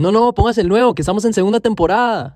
[0.00, 2.34] No, no, pongas el nuevo, que estamos en segunda temporada.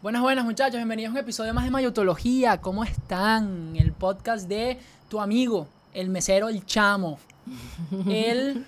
[0.00, 2.60] Buenas, buenas muchachos, bienvenidos a un episodio más de Mayotología.
[2.60, 3.74] ¿Cómo están?
[3.74, 4.78] El podcast de
[5.08, 7.18] tu amigo, el mesero, el chamo.
[8.08, 8.64] El...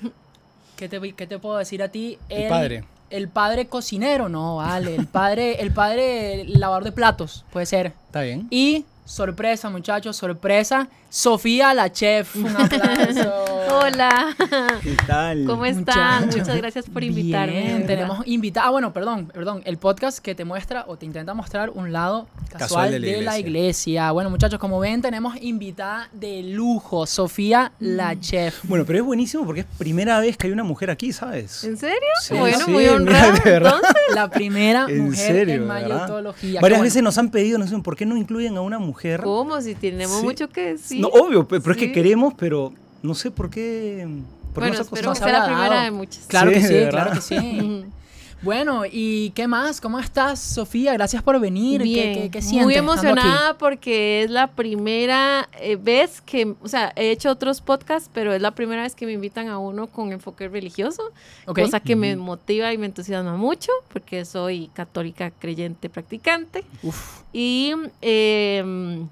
[0.76, 2.18] ¿Qué te, qué te puedo decir a ti?
[2.28, 2.84] El padre.
[3.10, 4.95] El padre cocinero, no, vale.
[4.95, 7.95] El padre, el padre lavador de platos, puede ser.
[8.06, 8.46] Está bien.
[8.51, 10.88] Y sorpresa, muchachos, sorpresa.
[11.09, 12.37] Sofía, la chef.
[12.37, 13.32] Un aplauso.
[13.70, 14.34] Hola,
[14.82, 15.45] ¿Qué tal?
[15.45, 16.26] ¿cómo están?
[16.26, 17.60] Muchas gracias por invitarme.
[17.62, 18.66] Bien, tenemos invitada.
[18.68, 19.62] Ah, bueno, perdón, perdón.
[19.64, 22.26] El podcast que te muestra o te intenta mostrar un lado
[22.56, 24.10] casual, de, la, iglesia.
[24.12, 28.20] Bueno, muchachos, como ven, tenemos invitada de lujo, Sofía, la Mm.
[28.20, 28.60] chef.
[28.64, 31.62] Bueno, pero es buenísimo porque es primera vez que hay una mujer aquí, ¿sabes?
[31.64, 31.98] ¿En serio?
[32.23, 33.32] Sí, bueno, sí, muy honrada.
[33.32, 33.74] de verdad.
[33.76, 35.82] Entonces, La primera En mujer serio, en ¿verdad?
[35.88, 36.60] mayotología.
[36.60, 37.09] Varias veces bueno.
[37.09, 39.21] nos han pedido, no sé, ¿por qué no incluyen a una mujer?
[39.23, 39.60] ¿cómo?
[39.60, 40.24] Si tenemos Sí.
[40.24, 41.00] mucho que decir.
[41.00, 44.07] No, obvio, pe- pero es que queremos, pero no sé por qué.
[44.54, 46.27] ¿por Bueno, espero que sea la primera de muchas.
[46.27, 47.85] Claro Sí, que sí, claro que sí.
[48.40, 49.80] Bueno, ¿y qué más?
[49.80, 50.93] ¿Cómo estás, Sofía?
[50.93, 51.79] Gracias por venir.
[51.82, 52.79] ¿Qué- Bien, ¿Qué, qué, sientes muy aquí?
[52.85, 58.32] emocionada porque es la primera eh, vez que, o sea, he hecho otros podcasts, pero
[58.32, 61.02] es la primera vez que me invitan a uno con enfoque religioso,
[61.49, 61.62] Ok.
[61.62, 66.62] cosa que me motiva y me entusiasma mucho porque soy católica creyente practicante.
[66.84, 67.22] Uf.
[67.33, 67.72] Y
[68.03, 69.03] eh,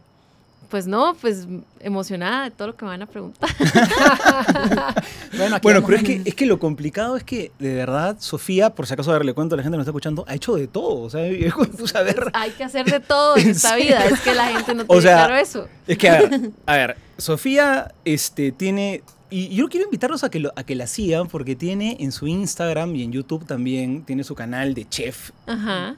[0.69, 1.47] pues no, pues
[1.81, 3.49] emocionada de todo lo que me van a preguntar.
[5.37, 8.71] bueno, aquí Bueno, pero es que, es que lo complicado es que, de verdad, Sofía,
[8.71, 10.67] por si acaso darle cuento a la gente que nos está escuchando, ha hecho de
[10.69, 11.03] todo.
[11.03, 11.21] O sea,
[11.95, 12.31] a ver.
[12.33, 14.87] Hay que hacer de todo en ¿En esta vida, es que la gente no O
[14.87, 15.69] tiene sea, claro eso.
[15.87, 19.03] Es que, a ver, a ver, Sofía este, tiene.
[19.29, 22.29] Y yo quiero invitarlos a que, lo- a que la sigan porque tiene en su
[22.29, 25.31] Instagram y en YouTube también, tiene su canal de chef.
[25.47, 25.97] Ajá.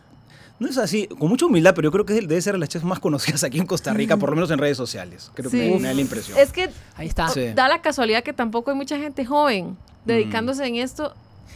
[0.59, 2.85] No es así, con mucha humildad, pero yo creo que debe ser de las chefs
[2.85, 5.31] más conocidas aquí en Costa Rica, por lo menos en redes sociales.
[5.35, 5.59] Creo Sí.
[5.59, 6.37] que me da la impresión.
[6.39, 7.29] Es que Ahí está.
[7.29, 7.53] Sí.
[7.55, 11.15] da la casualidad que tampoco hay mucha gente joven dedicándose en esto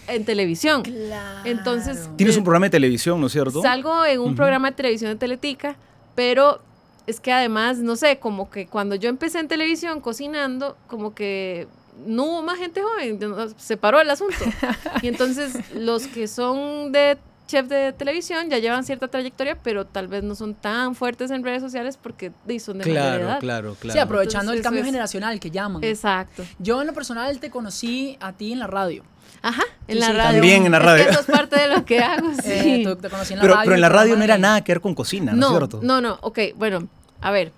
[0.09, 0.83] en televisión.
[0.83, 1.41] Claro.
[1.49, 3.61] Entonces, Tienes un programa de televisión, ¿no es cierto?
[3.63, 5.77] Salgo en un programa de televisión de Teletica,
[6.15, 6.61] pero
[7.07, 11.67] es que además, no sé, como que cuando yo empecé en televisión cocinando, como que
[12.07, 13.19] no hubo más gente joven,
[13.57, 14.37] se paró el asunto.
[15.03, 17.19] Y entonces los que son de
[17.53, 21.45] chef de televisión ya llevan cierta trayectoria, pero tal vez no son tan fuertes en
[21.45, 23.41] redes sociales porque son de mayor Claro, edad.
[23.41, 23.93] claro, claro.
[23.93, 25.85] Sí, aprovechando el cambio es- generacional que llaman.
[25.85, 26.45] Exacto.
[26.59, 29.05] Yo en lo personal te conocí a ti en la radio.
[29.43, 30.33] Ajá, en Sí, la sí, radio.
[30.41, 31.05] también en la Es radio.
[31.05, 32.51] que eso es parte de lo que hago, sí.
[32.51, 33.65] Eh, te, te conocí en la Pero, radio.
[33.67, 35.81] pero en la radio no era nada que ver con cocina, ¿no, es No, cierto?
[35.83, 36.89] no, no, ok, bueno,
[37.21, 37.53] a ver.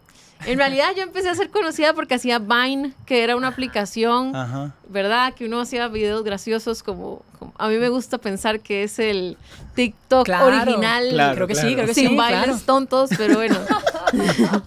[0.46, 4.74] En realidad yo empecé a ser conocida porque hacía Vine, que era una aplicación, Ajá.
[4.88, 5.32] ¿verdad?
[5.34, 9.38] Que uno hacía videos graciosos como, como- A mí me gusta pensar que es el
[9.74, 11.08] TikTok Claro, original.
[11.10, 12.16] Claro, creo que sí, creo que sin sí.
[12.16, 12.60] bailes claro.
[12.66, 13.56] tontos, pero bueno.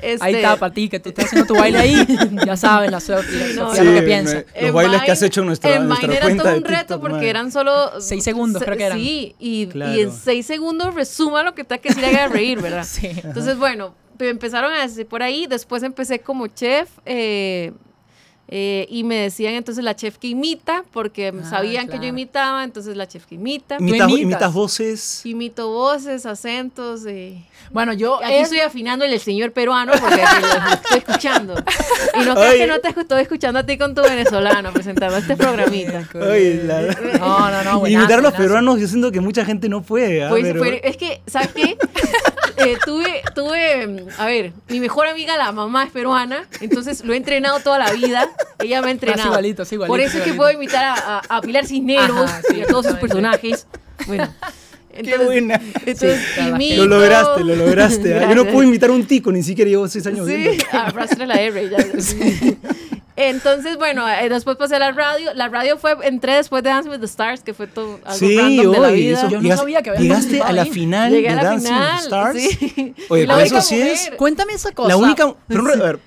[0.00, 2.06] Este, Ahí está, para ti, que tú estás haciendo tu baile ahí.
[2.46, 4.44] ya sabes, la Sofía, no, Sí, lo que piensa.
[4.60, 6.64] Los bailes que Vine- has hecho en nuestra, en nuestra Vine era cuenta todo un
[6.64, 8.98] reto TikTok, porque eran solo Seis segundos, se- creo que eran.
[8.98, 9.94] Sí, y, Claro.
[9.94, 12.84] y en seis segundos resuma lo que te que decir haga reír, ¿verdad?
[12.88, 13.08] Sí.
[13.24, 17.72] Entonces, bueno, empezaron a decir por ahí, después empecé como chef eh,
[18.48, 22.62] eh, y me decían entonces la chef que imita, porque Ah, sabían que yo imitaba,
[22.62, 23.78] entonces la chef que imita.
[23.80, 25.24] Imitas, voces.
[25.24, 27.06] Imito voces, acentos.
[27.06, 27.42] eh.
[27.70, 28.22] Bueno, yo.
[28.22, 31.54] Aquí estoy afinando el señor peruano porque lo estoy escuchando.
[32.20, 32.58] Y no Ay.
[32.58, 36.06] que no te estoy escuchando a ti con tu venezolano presentando este programita.
[36.30, 36.82] Ay, la-
[37.18, 37.80] No, no, no.
[37.80, 38.36] buenazo, Imitar a los buenazo.
[38.36, 40.22] peruanos, yo siento que mucha gente no puede.
[40.22, 40.28] ¿ah?
[40.28, 41.78] Pues, Pero- fue- es que, ¿sabes qué?
[42.56, 47.12] Eh, tuve, tuve, mm, a ver, mi mejor amiga, la mamá es peruana, entonces lo
[47.12, 48.28] he entrenado toda la vida.
[48.60, 49.28] Ella me ha entrenado.
[49.28, 50.36] igualito, sí, igualito, Por eso es que igualito.
[50.36, 53.66] puedo imitar a, a- a Pilar Cisneros Ajá, y a todos sus personajes.
[54.06, 54.32] Bueno,
[55.02, 55.60] Qué buena.
[55.86, 56.20] entonces
[56.58, 58.10] Sí, Lo lograste, lo lograste.
[58.28, 60.64] Yo no puedo imitar a un tico, ni siquiera llevo seis años Sí, viendo.
[60.72, 61.70] arrastre la R.
[61.70, 61.78] ya.
[63.16, 65.32] Entonces, bueno, eh, después pasé a la radio.
[65.34, 68.36] La radio fue, entré después de Dance with the Stars, que fue todo algo Sí,
[68.36, 69.18] random de la vida.
[69.18, 70.70] eso- Yo no llegaste, sabía que habías llegaste a la ahí.
[70.70, 72.00] final Llegué de la Dancing with the final.
[72.00, 72.42] Stars.
[72.42, 72.94] sí.
[73.10, 74.16] Oye, la pero eso sí es- mujer.
[74.16, 74.88] Cuéntame esa cosa.
[74.88, 76.00] La única, pero, a ver,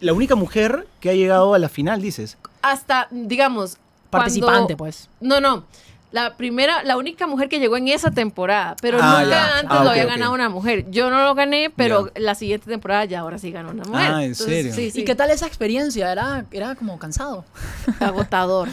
[0.00, 2.36] la única mujer que ha llegado a la final, dices.
[2.60, 3.78] hasta, digamos,
[4.10, 5.08] Participante, cuando- pues.
[5.20, 5.64] No, no.
[6.12, 9.58] La primera, la única mujer que llegó en esa temporada, pero Ah, nunca ya.
[9.58, 10.08] antes Ah, lo había ok.
[10.10, 10.90] ganado una mujer.
[10.90, 12.20] Yo no lo gané, pero Ya.
[12.20, 14.10] la siguiente temporada ya ahora sí ganó una mujer.
[14.12, 14.74] Ah, ¿en serio?
[14.74, 15.00] Sí, sí.
[15.02, 16.10] ¿Y qué tal esa experiencia?
[16.10, 17.44] Era, era como cansado.
[18.00, 18.68] agotador.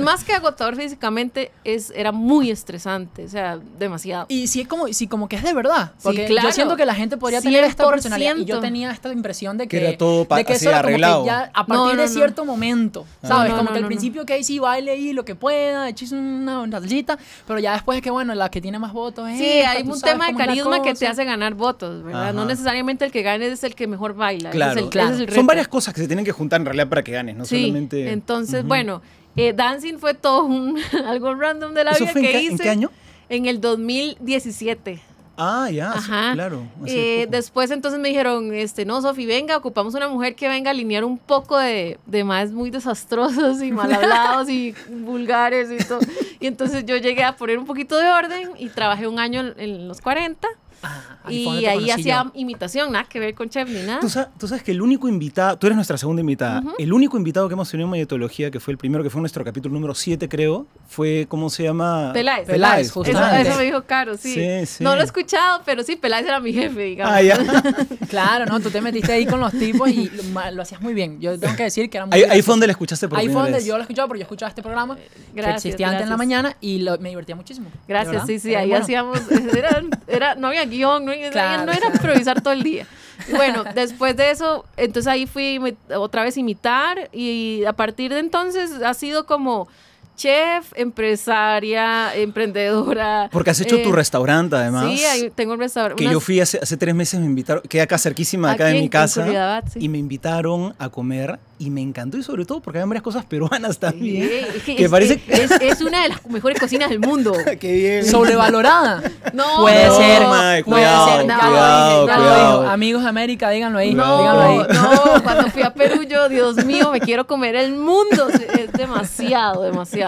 [0.00, 4.26] Más que agotador físicamente, es, era muy estresante, o sea, demasiado.
[4.28, 5.92] Y sí, como, sí, como que es de verdad.
[5.96, 6.48] Sí, Porque claro.
[6.48, 7.90] yo siento que la gente podría tener esta 100%.
[7.90, 8.36] personalidad.
[8.36, 10.88] Y yo tenía esta impresión de que, Que era todo de que eso era como
[10.88, 11.26] que arreglado.
[11.26, 12.08] ya a partir no, de no.
[12.08, 13.28] cierto momento, Ah.
[13.28, 13.50] ¿sabes?
[13.50, 15.88] No, no, como no, que al no, principio, que sí, baile ahí lo que pueda,
[16.12, 19.38] una, una salsita, pero ya después es que, bueno, la que tiene más votos es
[19.38, 22.32] Sí, esta, hay un tema de carisma que te hace ganar votos, ¿verdad?
[22.34, 24.50] No necesariamente el que gane es el que mejor baila.
[24.50, 24.72] Claro.
[24.72, 25.14] es el, ese Claro.
[25.14, 27.36] es el Son varias cosas que se tienen que juntar en realidad para que ganes,
[27.36, 28.10] no Sí, solamente...
[28.12, 29.02] entonces, bueno,
[29.36, 32.52] eh, Dancing fue todo un, algo random de la ¿Eso vida fue que qué- hice.
[32.52, 32.90] en qué año?
[33.28, 35.00] En el 2017.
[35.36, 36.62] Ah, ya, sí, claro.
[36.86, 40.72] Eh, después entonces me dijeron, este, no, Sofi, venga, ocupamos una mujer que venga a
[40.72, 45.98] alinear un poco de, de más muy desastrosos y mal hablados y vulgares y todo.
[46.38, 49.54] Y entonces yo llegué a poner un poquito de orden y trabajé un año en,
[49.58, 50.46] en los 40
[50.82, 54.00] Ah, ahí fue y donde ahí hacía imitación, nada que ver con chef ni nada.
[54.00, 57.16] ¿Tú, sa- tú sabes que el único invitado, tú eres nuestra segunda invitada, el único
[57.16, 59.94] invitado que hemos tenido en Mayetología, que fue el primero, que fue nuestro capítulo número
[59.94, 62.10] 7, creo, fue, ¿cómo se llama?
[62.12, 62.46] Peláez.
[62.46, 63.48] Peláez, Eso, justamente.
[63.48, 64.34] eso me dijo Caro, sí.
[64.34, 64.84] Sí, sí.
[64.84, 67.14] No lo he escuchado, pero sí, Peláez era mi jefe, digamos.
[67.14, 67.38] Ah, ya.
[68.08, 70.10] Claro, no, tú te metiste ahí con los tipos y
[70.52, 71.20] lo, hacías muy bien.
[71.20, 73.24] Yo tengo que decir que era muy ahí, ahí fue donde la escuchaste por Ahí
[73.26, 73.66] fue primera donde vez.
[73.66, 74.96] yo lo escuchaba, porque yo escuchaba este programa
[75.34, 76.18] Gracias, que existía antes en la gracias.
[76.18, 77.70] mañana y lo- me divertía muchísimo.
[77.88, 78.84] Gracias, sí, sí, Era ahí bueno.
[78.84, 79.20] hacíamos,
[79.56, 81.94] era, era- no había guion, no, Claro, no era claro.
[81.96, 82.86] improvisar todo el día.
[83.30, 85.60] Bueno, después de eso, entonces ahí fui
[85.96, 89.68] otra vez a imitar y a partir de entonces ha sido como
[90.16, 93.28] chef, empresaria, emprendedora.
[93.32, 94.86] Porque has hecho eh, tu restaurante, además.
[94.98, 96.02] Sí, tengo un restaurante.
[96.04, 98.74] Que yo fui hace, hace tres meses, me invitaron, quedé acá cerquísima de acá de
[98.74, 99.62] mi en casa.
[99.72, 99.80] Sí.
[99.82, 102.16] Y me invitaron a comer y me encantó.
[102.16, 104.28] Y sobre todo porque había varias cosas peruanas también.
[104.54, 107.32] es, que que es- parece es, es una de las mejores cocinas del mundo.
[107.60, 108.06] Qué bien.
[108.06, 109.02] Sobrevalorada.
[109.32, 110.22] No, Puede no, ser.
[110.28, 111.22] mae, puede cuidado, ser.
[111.26, 112.60] Cuidado, cuidado.
[112.62, 112.72] dijo.
[112.72, 113.90] Amigos de América, díganlo ahí.
[113.92, 114.18] Cuidado.
[114.18, 114.58] Díganlo ahí.
[114.74, 118.28] No, no, cuando fui a Perú yo, Dios mío, me quiero comer el mundo.
[118.28, 120.03] Es demasiado, demasiado.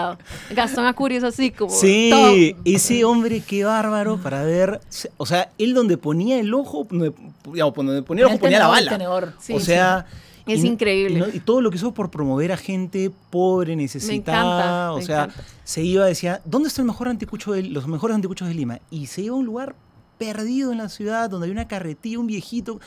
[0.51, 2.61] Gastón Acurio es así como Sí, top.
[2.65, 4.81] ese hombre, qué bárbaro para ver.
[5.17, 7.13] O sea, él donde ponía el ojo, donde,
[7.45, 9.35] donde ponía el ojo El ponía la bala.
[9.41, 10.07] Sí, o sea.
[10.47, 11.17] Es y- increíble.
[11.17, 14.39] Y, no- y todo lo que hizo por promover a gente pobre, necesitada.
[14.39, 15.43] encanta, o me sea, encanta.
[15.65, 18.79] se iba, decía, ¿dónde está el mejor anticucho de, los mejores anticuchos de Lima?
[18.89, 19.75] Y se iba a un lugar
[20.19, 22.79] perdido en la ciudad, donde había una carretilla, un viejito.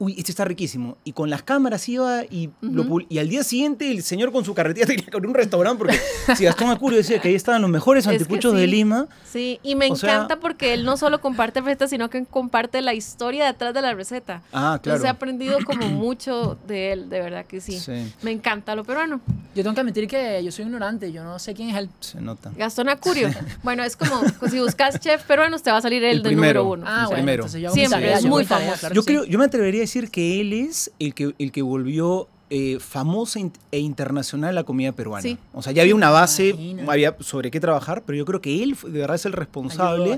[0.00, 0.96] Uy, este está riquísimo.
[1.02, 2.84] Y con las cámaras iba y, Ujú.
[2.84, 5.78] pul- y al día siguiente el señor con su carretilla tenía que abrir un restaurante
[5.78, 5.98] porque
[6.36, 8.66] si Gastón Acurio decía que ahí estaban los mejores anticuchos de.
[8.68, 9.08] Lima.
[9.28, 12.80] Sí, y me O sea- encanta porque él no solo comparte recetas, sino que comparte
[12.80, 14.42] la historia detrás de la receta.
[14.52, 14.96] Ah, claro.
[14.98, 17.80] Entonces he aprendido como mucho de él, de verdad que sí.
[17.80, 18.12] Sí.
[18.22, 19.20] Me encanta lo peruano.
[19.54, 21.10] Yo tengo que admitir que yo soy ignorante.
[21.10, 21.88] Yo no sé quién es él.
[22.00, 22.52] Se nota.
[22.56, 23.28] Gastón Acurio.
[23.62, 26.28] bueno, es como, pues, si buscas chef peruano, te va a salir el, El de
[26.28, 26.62] primero.
[26.64, 26.84] número uno.
[26.86, 27.46] Ah, El bueno, primero.
[27.48, 28.76] yo Siempre, tarea, es yo muy famoso.
[28.78, 29.06] claro Yo sí.
[29.06, 32.78] creo, yo me atrevería a decir que él es el que, el que volvió eh,
[32.80, 33.38] famosa
[33.72, 35.22] e internacional la comida peruana.
[35.22, 35.36] Sí.
[35.52, 36.92] O sea, ya había una base, Imagina.
[36.92, 40.16] había sobre qué trabajar, pero yo creo que él de verdad es el responsable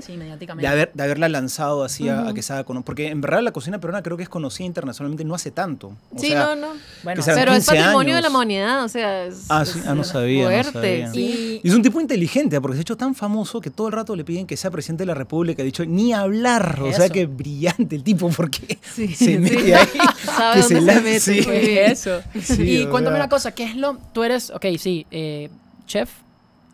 [0.57, 3.51] de, haber, de haberla lanzado así a- que se haga cono- Porque en verdad la
[3.51, 5.87] cocina peruana creo que es conocida internacionalmente no hace tanto.
[6.15, 6.67] O Sí, sea, no, no.
[7.03, 10.03] Bueno, Pero es 15 patrimonio de la humanidad, o sea, es, Ah, sí, ah, no
[10.03, 10.71] sabía, no fuerte.
[11.01, 11.11] sabía.
[11.11, 11.59] sí.
[11.63, 14.15] Y es un tipo inteligente, porque se ha hecho tan famoso que todo el rato
[14.15, 15.61] le piden que sea presidente de la República.
[15.61, 16.79] Ha dicho, ni hablar.
[16.81, 19.87] O sea que brillante el tipo, porque Sí, se mete ahí.
[20.25, 21.41] Sabe que se dónde se la- mete, sí.
[21.47, 21.91] muy bien.
[21.91, 22.20] Eso.
[22.41, 25.49] Sí, y cuéntame una cosa, ¿qué es lo, tú eres, ok, sí, eh,
[25.85, 26.09] chef,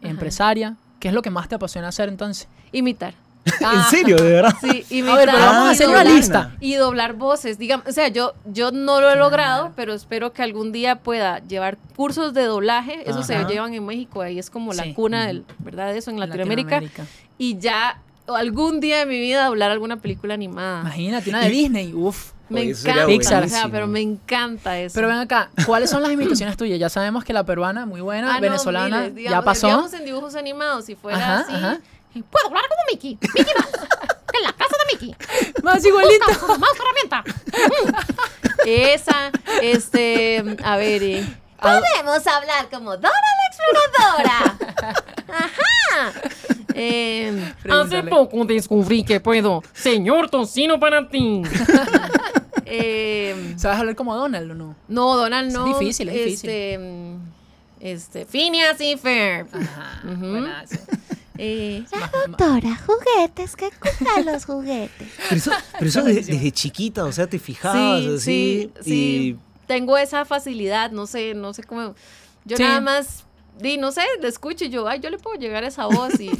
[0.01, 2.47] empresaria, ¿qué es lo que más te apasiona hacer entonces?
[2.71, 3.13] Imitar.
[3.61, 4.53] En serio, de verdad.
[4.59, 5.13] Sí, imitar.
[5.13, 6.55] A ver, pero vamos a Ah, hacer una lista.
[6.59, 10.43] Y doblar voces, digamos, o sea, yo, yo no lo he logrado, pero espero que
[10.43, 14.73] algún día pueda llevar cursos de doblaje, eso se llevan en México, ahí es como
[14.73, 14.77] Sí.
[14.85, 15.93] la cuna del, ¿verdad?
[15.93, 17.05] De eso en Latinoamérica, Latinoamérica.
[17.37, 20.81] y ya algún día de mi vida doblar alguna película animada.
[20.81, 22.33] Imagínate, una de Disney, uff.
[22.49, 23.43] Me Oye, encanta, Pixar.
[23.43, 24.93] o sea, pero me encanta eso.
[24.95, 26.79] Pero ven acá, ¿cuáles son las imitaciones tuyas?
[26.79, 29.67] Ya sabemos que la peruana, muy buena, Ah, no, venezolana, ya pasó.
[29.67, 31.53] Digamos en dibujos animados, si fuera Ajá, así.
[31.53, 31.79] ajá.
[32.31, 33.17] Puedo hablar como Mickey.
[33.21, 33.87] Mickey Mouse.
[34.37, 35.15] En la casa de Mickey.
[35.63, 35.81] Más.
[35.81, 37.23] Busca su mouse herramienta.
[38.65, 39.31] Esa,
[39.63, 41.01] este, a ver.
[41.01, 43.47] eh, Podemos hablar como Dora la
[44.21, 44.57] exploradora.
[45.27, 46.11] Ajá.
[46.75, 49.63] Eh, Hace poco descubrí que puedo.
[49.73, 51.41] Señor tocino para ti.
[52.69, 54.75] eh, ¿Sabes hablar como Donald o no?
[54.87, 55.65] no, Donald Es no.
[55.65, 56.49] difícil, es difícil.
[56.49, 56.79] Este,
[57.79, 59.47] este, Phineas y Ferb.
[59.53, 60.01] Ajá.
[61.39, 65.07] Eh, Ma- ma- Doctora, juguetes, que cuidan los juguetes.
[65.29, 68.19] Pero eso, pero eso de- desde chiquita, o sea, te fijabas sí, así.
[68.19, 69.37] sí, sí.
[69.67, 71.93] Tengo esa facilidad, no sé, no sé cómo.
[72.45, 72.63] Yo Sí.
[72.63, 73.23] nada más
[73.59, 76.19] di, no sé, le escucho y yo, ay, yo le puedo llegar a esa voz.
[76.19, 76.31] Y, y,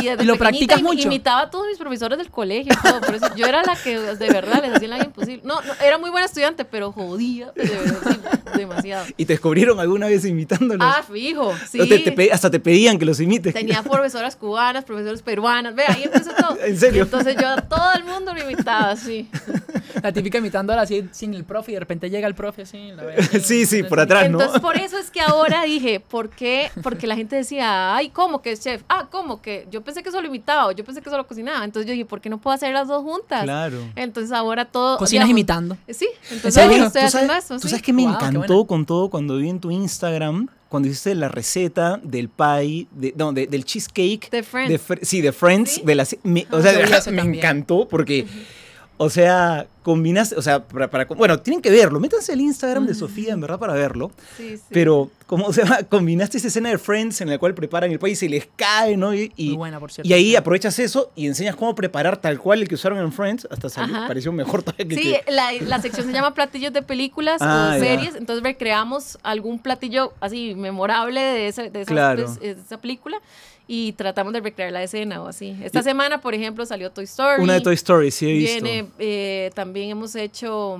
[0.00, 1.06] y desde ¿Y lo practicas mucho?
[1.06, 3.00] Imitaba a todos mis profesores del colegio y todo.
[3.00, 5.42] Por eso yo era la que de verdad les hacía la imposible.
[5.44, 8.00] No, no, era muy buena estudiante, pero jodía, de verdad,
[8.52, 9.06] sí, demasiado.
[9.16, 10.86] ¿Y te descubrieron alguna vez imitándolos?
[10.88, 11.78] Ah, fijo, sí.
[11.88, 13.52] Te- te hasta te pedían que los imites.
[13.54, 15.74] Tenía profesoras cubanas, profesoras peruanas.
[15.74, 16.58] Ve, ahí empezó todo.
[16.64, 16.98] ¿En serio?
[16.98, 19.28] Y entonces yo a todo el mundo lo imitaba, sí.
[20.02, 22.90] La típica imitándola así sin el profe y de repente llega el profe así.
[22.92, 24.38] la ve así, Sí, sí, por atrás, ¿no?
[24.40, 26.70] Entonces, por eso es que ahora dije, ¿por qué?
[26.82, 28.82] Porque la gente decía, ay, ¿cómo que es chef?
[28.88, 29.66] Ah, ¿cómo que?
[29.70, 31.64] Yo pensé que solo imitaba, o yo pensé que solo cocinaba.
[31.64, 33.44] Entonces yo dije, ¿por qué no puedo hacer las dos juntas?
[33.44, 33.78] Claro.
[33.96, 34.96] Entonces ahora todo.
[34.98, 35.76] Cocinas digamos, imitando.
[35.88, 36.72] Sí, entonces serio?
[36.72, 37.54] ahora estoy ¿Tú haciendo sabes, eso.
[37.56, 37.68] tú sí.
[37.68, 41.28] sabes que me Wow, encantó con todo cuando vi en tu Instagram, cuando hiciste la
[41.28, 44.30] receta del pie, de, no, de- del cheesecake.
[44.30, 44.88] De Friends.
[44.88, 45.70] de sí, de Friends.
[45.74, 45.82] ¿Sí?
[45.84, 46.72] De la, me- o Ah, sea,
[47.12, 47.34] me también.
[47.34, 48.26] encantó porque,
[48.96, 52.00] o sea, combinaste, o sea, para, para- bueno, tienen que verlo.
[52.00, 54.10] Métanse al Instagram de Sofía, en verdad, para verlo.
[54.36, 54.62] Sí, sí.
[54.70, 55.82] Pero, ¿cómo se llama?
[55.84, 58.96] Combinaste esa escena de Friends en la cual preparan el pie y se les cae,
[58.96, 59.14] ¿no?
[59.14, 60.08] Y, y- Muy buena, por cierto.
[60.08, 63.46] y ahí aprovechas eso y enseñas cómo preparar tal cual el que usaron en Friends.
[63.50, 66.82] Hasta salió, pareció mejor todavía que Sí, que- la, la sección se llama platillos de
[66.82, 67.84] películas Ah, o ya.
[67.84, 72.34] series, entonces recreamos algún platillo así memorable de, esa, de, esas- Claro.
[72.36, 73.18] de esa película
[73.66, 75.56] y tratamos de recrear la escena o así.
[75.62, 77.42] Esta semana, por ejemplo, salió Toy Story.
[77.42, 78.62] Una de Toy Story, sí he visto.
[78.62, 80.78] Viene, eh, también hemos hecho,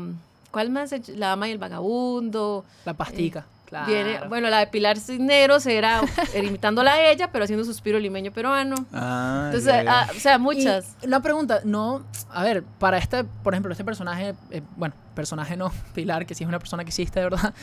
[0.50, 0.92] ¿cuál más?
[0.92, 1.12] he hecho?
[1.16, 2.64] La Dama y el Vagabundo.
[2.84, 3.46] La pastica.
[3.66, 3.86] claro.
[3.86, 6.00] Viene, bueno, la de Pilar Cisneros era
[6.42, 8.76] imitándola a ella, pero haciendo suspiro limeño peruano.
[8.92, 10.00] Ah, Entonces, ya.
[10.02, 10.96] ah, o sea, muchas.
[11.02, 15.56] Y una pregunta, no, a ver, para este, por ejemplo, este personaje, eh, bueno, personaje
[15.56, 17.54] no, Pilar, que sí es una persona que existe, de verdad,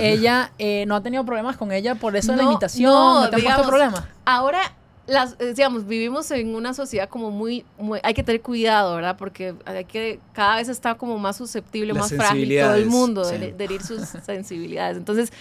[0.00, 3.20] ella eh, no ha tenido problemas con ella por eso de la No, imitación, no,
[3.22, 4.04] no, te han digamos, puesto problemas.
[4.24, 4.60] Ahora,
[5.10, 9.16] las, eh, digamos, vivimos en una sociedad como muy, muy- hay que tener cuidado, ¿verdad?
[9.18, 13.24] Porque hay que, cada vez está como más susceptible, Las más frágil todo el mundo
[13.24, 13.36] sí.
[13.36, 14.96] de, de herir sus sensibilidades.
[14.96, 15.32] Entonces,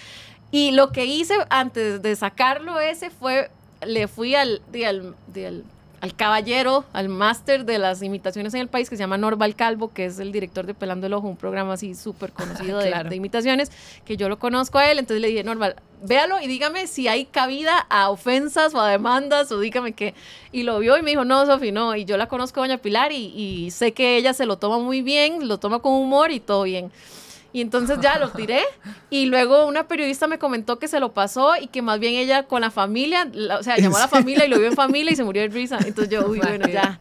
[0.51, 3.51] y lo que hice antes de sacarlo ese fue,
[3.85, 5.63] le fui al, al, al-
[6.01, 9.91] al caballero, al máster de las imitaciones en el país, que se llama Norval Calvo,
[9.93, 13.09] que es el director de Pelando el Ojo, un programa así súper conocido de, Claro.
[13.09, 13.71] de imitaciones,
[14.05, 17.25] que yo lo conozco a él, entonces le dije, Norval, véalo y dígame si hay
[17.25, 20.13] cabida a ofensas o a demandas, o dígame qué.
[20.51, 22.77] Y lo vio y me dijo, no, Sofi, no, y yo la conozco a Doña
[22.77, 26.31] Pilar y, y sé que ella se lo toma muy bien, lo toma con humor
[26.31, 26.91] y todo bien.
[27.51, 28.61] Y entonces ya lo tiré
[29.09, 32.43] y luego una periodista me comentó que se lo pasó y que más bien ella
[32.43, 35.13] con la familia, la- o sea, llamó a la familia y lo vio en familia
[35.13, 35.79] y se murió de risa.
[35.85, 36.99] Entonces yo, uy, bueno, ya.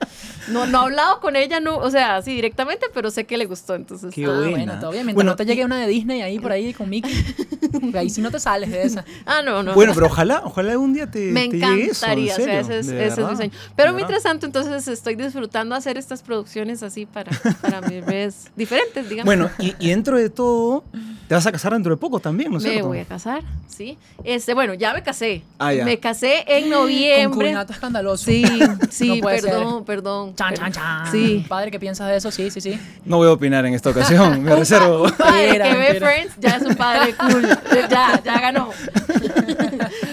[0.48, 3.44] No, no he hablado con ella, no, o sea, sí directamente, pero sé que le
[3.44, 3.74] gustó.
[3.74, 4.50] Entonces, Qué ah, buena.
[4.50, 6.88] bueno, todo bien, mientras Bueno, no te llegue una de Disney ahí por ahí con
[6.88, 7.12] Mickey,
[7.94, 9.04] ahí sí no te sales de esa.
[9.26, 9.74] ah, no, no.
[9.74, 12.44] Bueno, pero ojalá, ojalá algún día te, me te llegue eso, en encantaría, o sea,
[12.46, 13.52] serio, ese es, ese es mi sueño.
[13.76, 19.06] Pero mientras tanto, entonces estoy disfrutando hacer estas producciones así para, para mis redes diferentes,
[19.08, 19.26] digamos.
[19.26, 20.84] Bueno, y, y dentro de todo,
[21.26, 22.86] te vas a casar dentro de poco también, ¿no es me cierto?
[22.88, 23.98] voy a casar, sí.
[24.22, 25.42] Este, bueno, ya me casé.
[25.58, 25.84] Ah, ya.
[25.84, 27.28] Me casé en noviembre.
[27.28, 28.24] Concubinato escandaloso.
[28.24, 28.44] Sí,
[28.90, 29.50] sí, No puede ser.
[29.50, 30.34] perdón, perdón.
[30.36, 31.10] Chan, chan, chan.
[31.10, 31.44] Sí.
[31.48, 32.30] Padre, ¿qué piensas de eso?
[32.30, 32.78] Sí, sí, sí.
[33.04, 35.02] No voy a opinar en esta ocasión, me reservo.
[35.04, 35.98] Un padre que ve.
[36.00, 37.48] Friends ya es un padre cool.
[37.90, 38.70] Ya, ya ganó.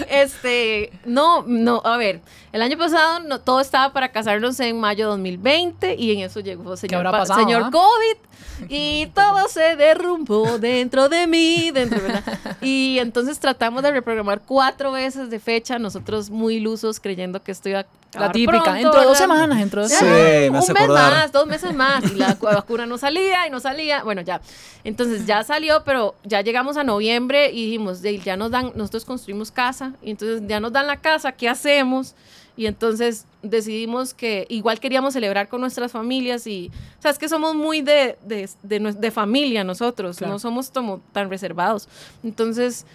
[0.08, 2.20] Este, no, no, a ver,
[2.56, 6.40] el año pasado no, todo estaba para casarnos en mayo de 2020 y en eso
[6.40, 7.70] llegó señor, habrá pa- pasado, señor ah?
[7.70, 12.24] COVID y todo se derrumbó dentro de mí, dentro, ¿verdad?
[12.62, 17.68] Y entonces tratamos de reprogramar cuatro veces de fecha, nosotros muy ilusos creyendo que esto
[17.68, 17.80] iba
[18.14, 20.50] a La típica, pronto, dentro de dos semanas, dentro de dos Sí, semanas.
[20.52, 21.12] me hace un mes acordar.
[21.12, 22.04] más, dos meses más.
[22.12, 24.02] Y la cu- vacuna no salía y no salía.
[24.04, 24.40] Bueno, ya.
[24.84, 29.04] Entonces ya salió, pero ya llegamos a noviembre y dijimos, "Dey, ya nos dan, nosotros
[29.04, 29.92] construimos casa.
[30.02, 32.14] Y entonces ya nos dan la casa, ¿qué hacemos?
[32.56, 37.28] Y entonces decidimos que igual queríamos celebrar con nuestras familias y, o sea, es que
[37.28, 40.32] somos muy de, de, de de familia nosotros, Claro.
[40.32, 41.88] no somos como tan reservados.
[42.24, 42.86] Entonces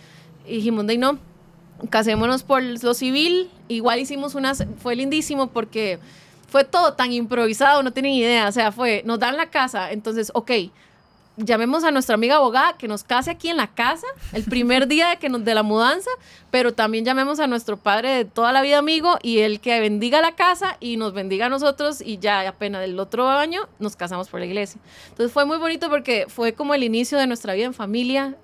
[0.47, 1.19] dijimos, de no,
[1.89, 3.49] casémonos por lo civil.
[3.67, 5.99] Igual hicimos unas, fue lindísimo porque
[6.47, 8.47] fue todo tan improvisado, no tienen idea.
[8.47, 10.51] O sea, fue, nos dan la casa, entonces, ok,
[11.37, 15.09] llamemos a nuestra amiga abogada que nos case aquí en la casa el primer día
[15.09, 16.09] de, que nos, de la mudanza,
[16.51, 20.21] pero también llamemos a nuestro padre de toda la vida amigo y él que bendiga
[20.21, 24.27] la casa y nos bendiga a nosotros y ya apenas del otro año nos casamos
[24.29, 24.79] por la iglesia.
[25.09, 28.35] Entonces fue muy bonito porque fue como el inicio de nuestra vida en familia.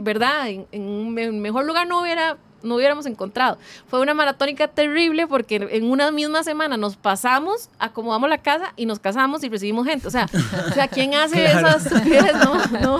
[0.00, 0.48] ¿verdad?
[0.48, 3.58] En, en un me- mejor lugar no hubiera no hubiéramos encontrado.
[3.88, 8.86] Fue una maratónica terrible porque en una misma semana nos pasamos, acomodamos la casa y
[8.86, 10.08] nos casamos y recibimos gente.
[10.08, 10.26] O sea,
[10.68, 11.68] o sea ¿quién hace Claro.
[11.68, 12.32] esas estupidez?
[12.44, 12.96] No, no.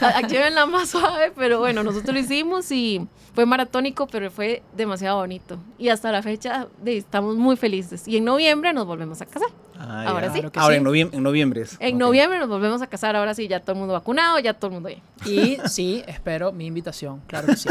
[0.00, 4.30] A- Aquí ven la más suave, pero bueno, nosotros lo hicimos y fue maratónico, pero
[4.30, 5.58] fue demasiado bonito.
[5.78, 8.08] Y hasta la fecha estamos muy felices.
[8.08, 9.48] Y en noviembre nos volvemos a casar.
[9.78, 10.32] Ah, Ahora ya.
[10.32, 10.40] sí.
[10.40, 10.78] Claro Ahora, sí.
[10.78, 11.60] en, noviem- en noviembre.
[11.62, 11.76] es.
[11.80, 13.16] En noviembre nos volvemos a casar.
[13.16, 15.00] Ahora sí, ya todo el mundo vacunado, ya todo el mundo bien.
[15.24, 17.68] Y sí, espero mi invitación, claro que sí.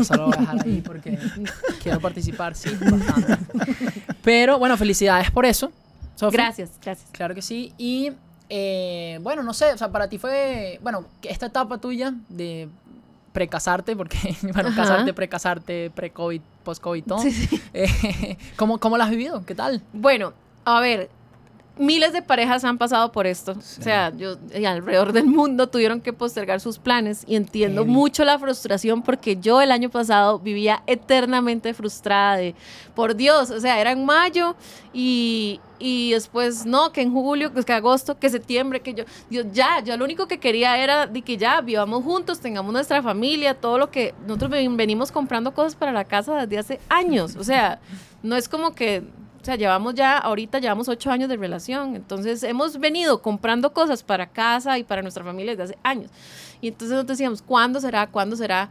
[0.00, 1.18] Eso lo voy a dejar ahí porque
[1.82, 3.36] quiero participar, sí, bastante.
[4.22, 5.72] Pero bueno, felicidades por eso.
[6.14, 6.36] Sofi.
[6.36, 7.08] Gracias, gracias.
[7.12, 7.72] Claro que sí.
[7.78, 8.12] Y
[8.48, 12.68] eh, bueno, no sé, o sea, para ti fue, bueno, esta etapa tuya de
[13.32, 14.82] precasarte, porque, bueno, Ajá.
[14.82, 17.22] casarte, precasarte, pre-COVID, post-COVID, todo.
[17.74, 19.44] Eh, ¿cómo, ¿Cómo la has vivido?
[19.46, 19.82] ¿Qué tal?
[19.94, 20.34] Bueno,
[20.66, 21.08] a ver,
[21.78, 23.52] miles de parejas han pasado por esto.
[23.52, 28.24] O sea, yo y alrededor del mundo tuvieron que postergar sus planes y entiendo mucho
[28.24, 32.54] la frustración porque yo el año pasado vivía eternamente frustrada de,
[32.94, 34.54] por Dios, o sea, era en mayo
[34.92, 39.46] y, y después no, que en julio, que, que agosto, que septiembre, que yo, Dios,
[39.52, 43.54] ya, yo lo único que quería era de que ya vivamos juntos, tengamos nuestra familia,
[43.54, 47.44] todo lo que nosotros ven- venimos comprando cosas para la casa desde hace años, o
[47.44, 47.80] sea,
[48.22, 49.02] no es como que
[49.42, 51.96] o sea, llevamos ya, ahorita llevamos ocho años de relación.
[51.96, 56.12] Entonces, hemos venido comprando cosas para casa y para nuestra familia desde hace años.
[56.60, 58.06] Y entonces nosotros decíamos, ¿cuándo será?
[58.06, 58.70] ¿Cuándo será?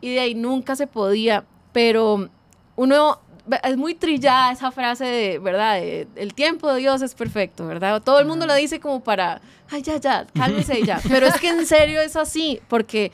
[0.00, 1.44] Y de ahí nunca se podía.
[1.72, 2.30] Pero
[2.76, 3.18] uno,
[3.64, 5.80] es muy trillada esa frase de, ¿verdad?
[5.80, 8.00] De, el tiempo de Dios es perfecto, ¿verdad?
[8.00, 11.00] Todo el mundo lo dice como para, ay, ya, ya, cálmese ya.
[11.08, 13.10] Pero es que en serio es así, porque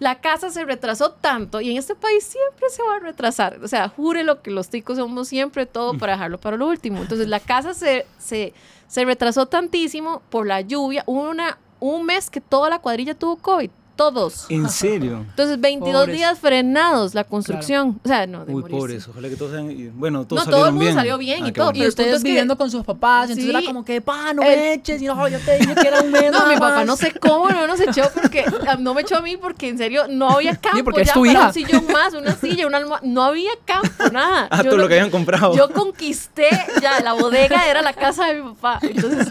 [0.00, 3.60] la casa se retrasó tanto y en este país siempre se va a retrasar.
[3.62, 7.02] O sea, jure lo que los ticos somos siempre todo para dejarlo para lo último.
[7.02, 8.54] Entonces la casa se, se,
[8.88, 11.04] se retrasó tantísimo por la lluvia.
[11.06, 13.70] Hubo una, un mes que toda la cuadrilla tuvo COVID.
[14.00, 14.46] Todos.
[14.48, 15.18] ¿En serio?
[15.30, 16.16] Entonces 22 Pobres.
[16.16, 18.00] días frenados la construcción.
[18.02, 19.70] O sea, no, de Uy, pobres, ojalá que todos sean.
[19.70, 20.94] y- Bueno, todos No, todo el mundo bien.
[20.94, 21.84] salió bien y qué todo, bueno.
[21.84, 23.50] Y ustedes es que- viviendo con sus papás, entonces Sí.
[23.50, 26.00] era como que, pa, no El- me eches, y no, yo te dije que era
[26.00, 26.86] un mes No, mi papá más".
[26.86, 29.76] no sé cómo no nos echó porque ah, no me echó a mí porque en
[29.76, 31.46] serio no había campo porque es ya tu para hija.
[31.48, 34.48] un sillón más, una silla, una almohada, no había campo, nada.
[34.50, 35.54] Ah, Yo todo lo que habían comprado.
[35.54, 36.48] Yo conquisté,
[36.80, 38.78] ya, la bodega era la casa de mi papá.
[38.82, 39.28] Entonces,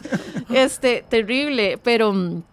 [0.53, 2.43] este, terrible, pero mm,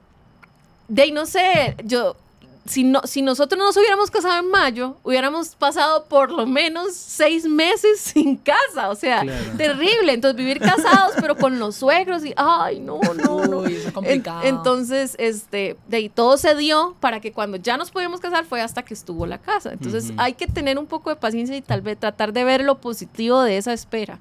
[0.88, 2.16] de ahí no sé, yo,
[2.64, 6.94] si, no, si nosotros no nos hubiéramos casado en mayo, hubiéramos pasado por lo menos
[6.94, 9.56] seis meses sin casa, o sea, Claro.
[9.56, 10.12] terrible.
[10.12, 13.58] Entonces, vivir casados, pero con los suegros y, ay, no, no, no.
[13.58, 14.40] Uy, eso es En- complicado.
[14.42, 18.60] entonces, este, de ahí todo se dio para que cuando ya nos pudimos casar fue
[18.60, 19.72] hasta que estuvo la casa.
[19.72, 22.78] Entonces, hay que tener un poco de paciencia y tal vez tratar de ver lo
[22.80, 24.18] positivo de esa espera.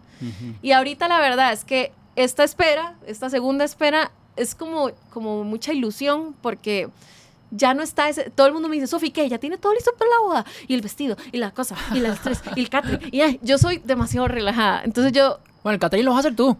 [0.61, 5.73] Y ahorita la verdad es que esta espera, esta segunda espera, es como, como mucha
[5.73, 6.89] ilusión porque
[7.51, 8.29] ya no está ese.
[8.31, 9.29] Todo el mundo me dice, Sofi, ¿qué?
[9.29, 10.45] Ya tiene todo listo para la boda.
[10.67, 12.99] Y el vestido, y la cosa, y el estrés, y el catering.
[13.11, 14.81] Y ay, yo soy demasiado relajada.
[14.83, 16.57] Entonces yo, Bueno, el catering lo vas a hacer tú.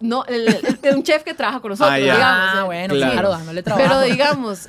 [0.00, 2.22] no, el, el- el- un chef que trabaja con nosotros, Ah, digamos.
[2.24, 3.12] ah, bueno, Claro.
[3.12, 3.86] claro, dándole trabajo.
[3.88, 4.68] Pero digamos,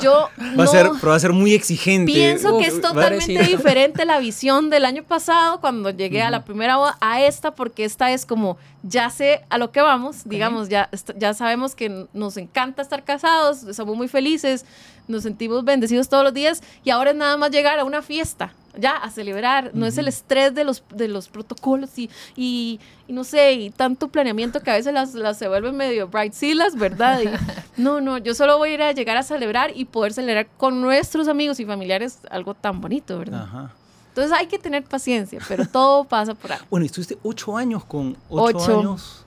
[0.00, 2.12] yo Va, no a ser, pero va a ser muy exigente.
[2.12, 6.76] pienso que es totalmente diferente la visión del año pasado cuando llegué a la primera
[6.76, 10.88] boda a esta porque esta es como ya sé a lo que vamos, digamos, ya,
[11.16, 14.64] ya sabemos que nos encanta estar casados, somos muy felices,
[15.08, 18.52] nos sentimos bendecidos todos los días y ahora es nada más llegar a una fiesta,
[18.78, 23.12] ya a celebrar, no es el estrés de los, de los protocolos y, y, y
[23.12, 26.74] no sé, y tanto planeamiento que a veces las, las se vuelven medio bright las
[26.76, 27.20] ¿verdad?
[27.20, 27.28] Y,
[27.80, 30.80] no, no, yo solo voy a ir a llegar a celebrar y poder celebrar con
[30.80, 33.42] nuestros amigos y familiares algo tan bonito, ¿verdad?
[33.42, 33.72] Ajá.
[34.08, 36.58] Entonces hay que tener paciencia, pero todo pasa por ahí.
[36.70, 38.78] Bueno, estuviste ocho años con ocho, Ocho.
[38.78, 39.24] años.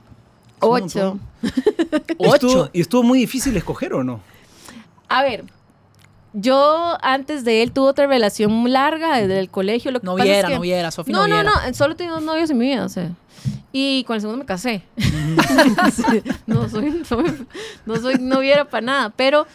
[0.60, 1.20] Ocho.
[1.20, 1.22] montón.
[2.20, 4.22] ¿Y estuvo, ¿Y estuvo muy difícil escoger o no?
[5.08, 5.44] A ver,
[6.36, 9.92] yo antes de él tuve otra relación muy larga desde el colegio.
[9.92, 11.68] Lo que No pasa es viera, que- no viera, Sofi No, no no, viera.
[11.68, 13.12] no, solo tenido dos novios en mi vida, o sea.
[13.72, 14.84] Y con el segundo me casé.
[15.92, 17.46] Sí, no, soy, soy-
[17.86, 19.10] no soy noviera para nada.
[19.16, 19.46] Pero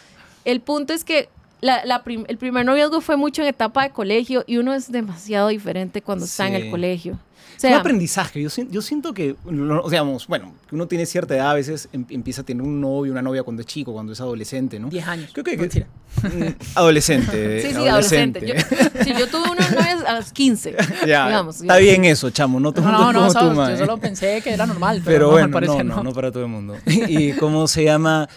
[0.45, 1.29] el punto es que
[1.61, 4.91] la- la prim- el primer noviazgo fue mucho en etapa de colegio y uno es
[4.91, 7.19] demasiado diferente cuando está en el colegio.
[7.61, 8.41] Es un sea, aprendizaje.
[8.41, 12.05] Yo, sien- yo siento que, sea, digamos, bueno, uno tiene cierta edad, a veces em-
[12.09, 14.89] empieza a tener un novio, una novia cuando es chico, cuando es adolescente, ¿no?
[14.89, 15.29] 10 años.
[15.33, 15.87] Creo que, que- Mentira.
[16.75, 17.61] Adolescente.
[17.61, 18.45] sí, sí, adolescente.
[18.47, 18.53] Yo,
[19.03, 20.75] sí, yo tuve unas novias a los 15.
[21.07, 22.59] ya, digamos, está bien eso, chamo.
[22.59, 25.31] No todo No, no, no, tú, yo solo pensé que era normal, pero, Pero no,
[25.33, 26.75] bueno, parecer no, no, no para todo el mundo.
[26.85, 28.27] y cómo se llama.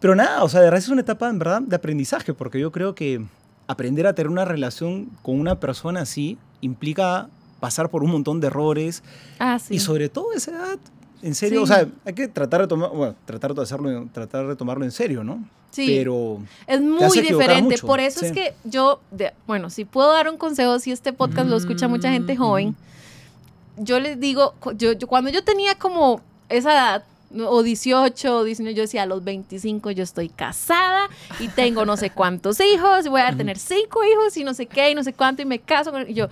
[0.00, 2.70] Pero nada, o sea, de verdad es una etapa, en verdad, de aprendizaje, porque yo
[2.70, 3.24] creo que
[3.66, 7.28] aprender a tener una relación con una persona así implica
[7.64, 9.02] pasar por un montón de errores
[9.38, 9.76] Ah, sí.
[9.76, 10.78] y sobre todo a esa edad.
[11.22, 11.64] En serio, Sí.
[11.64, 14.90] o sea, hay que tratar de tomar, bueno, tratar de hacerlo, tratar de tomarlo en
[14.90, 15.42] serio, ¿no?
[15.70, 15.86] Sí.
[15.86, 17.78] Pero Es muy diferente.
[17.78, 21.48] Por eso es que yo, de- bueno, si puedo dar un consejo, si este podcast
[21.48, 22.76] lo escucha mucha gente Mm, joven,
[23.78, 27.04] yo les digo, yo, yo- cuando yo tenía como esa edad,
[27.48, 31.08] o 18 o 19, yo decía, a los 25 yo estoy casada
[31.40, 34.90] y tengo no sé cuántos hijos, voy a tener cinco hijos y no sé qué,
[34.90, 35.90] y no sé cuánto, y me caso.
[35.90, 36.28] con- Y yo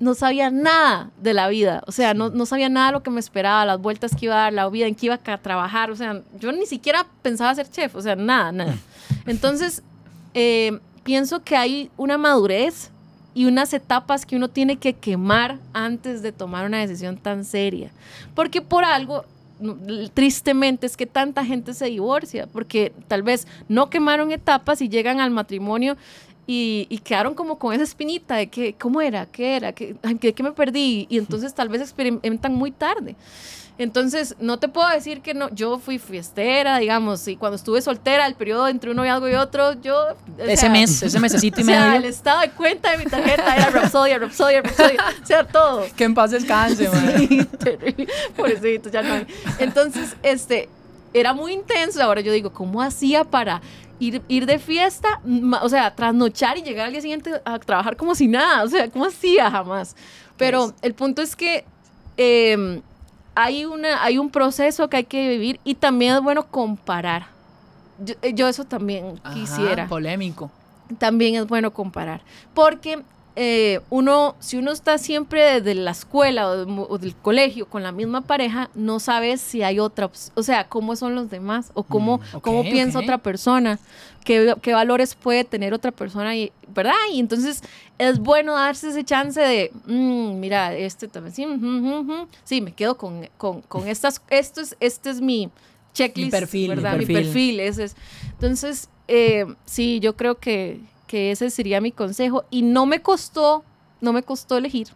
[0.00, 3.10] no sabía nada de la vida, o sea, no, no sabía nada de lo que
[3.10, 5.90] me esperaba, las vueltas que iba a dar, la vida en que iba a trabajar,
[5.90, 8.74] o sea, yo ni siquiera pensaba ser chef, o sea, nada, nada.
[9.26, 9.82] Entonces,
[10.32, 12.90] eh, pienso que hay una madurez
[13.34, 17.90] y unas etapas que uno tiene que quemar antes de tomar una decisión tan seria.
[18.34, 19.24] Porque por algo,
[20.14, 25.20] tristemente, es que tanta gente se divorcia, porque tal vez no quemaron etapas y llegan
[25.20, 25.96] al matrimonio
[26.52, 29.24] y, y quedaron como con esa espinita de que, ¿cómo era?
[29.24, 29.72] ¿Qué era?
[29.72, 31.06] ¿Qué, ¿De qué me perdí?
[31.08, 33.14] Y entonces tal vez experimentan muy tarde.
[33.78, 38.26] Entonces, no te puedo decir que no, yo fui fiestera, digamos, y cuando estuve soltera,
[38.26, 40.08] el periodo entre uno y algo y otro, yo...
[40.38, 42.10] Ese sea, mes, ese mesecito y o sea, el medio.
[42.10, 45.86] estado de cuenta de mi tarjeta era Rapsodia, Rapsodia, Rapsodia, o sea, todo.
[45.96, 47.28] Que en paz descanse, man.
[47.28, 48.08] Sí, terrible.
[48.36, 49.26] Pobrecito, ya no hay.
[49.60, 50.68] Entonces, este,
[51.14, 52.02] era muy intenso.
[52.02, 53.62] Ahora yo digo, ¿cómo hacía para
[54.00, 55.20] ir, ir de fiesta,
[55.62, 58.64] o sea, trasnochar y llegar al día siguiente a trabajar como si nada?
[58.64, 59.94] O sea, ¿cómo hacía jamás?
[60.36, 61.64] Pero el punto es que
[62.16, 62.80] eh,
[63.34, 67.26] hay, una, hay un proceso que hay que vivir y también es bueno comparar.
[68.02, 70.50] Yo, eh, yo eso también Ajá, quisiera polémico.
[70.98, 72.22] también es bueno comparar.
[72.54, 73.02] Porque
[73.42, 77.82] eh, uno, si uno está siempre desde la escuela o, de- o del colegio con
[77.82, 81.82] la misma pareja, no sabes si hay otra, o sea, cómo son los demás o
[81.84, 83.78] cómo, Mm, cómo piensa otra persona,
[84.26, 86.92] qué, qué valores puede tener otra persona, y, ¿verdad?
[87.14, 87.62] Y entonces
[87.96, 92.28] es bueno darse ese chance de, "Mm, mira, este también, sí, ujú, ujú".
[92.44, 95.48] sí, me quedo con, con, con estas, esto es, este es mi
[95.94, 96.92] checklist, perfil, mi ¿verdad?
[96.98, 97.24] Mi perfil.
[97.24, 97.96] perfil, ese es.
[98.32, 102.44] Entonces, eh, sí, yo creo que, que ese sería mi consejo.
[102.50, 103.64] Y no me costó,
[104.00, 104.86] no me costó elegir.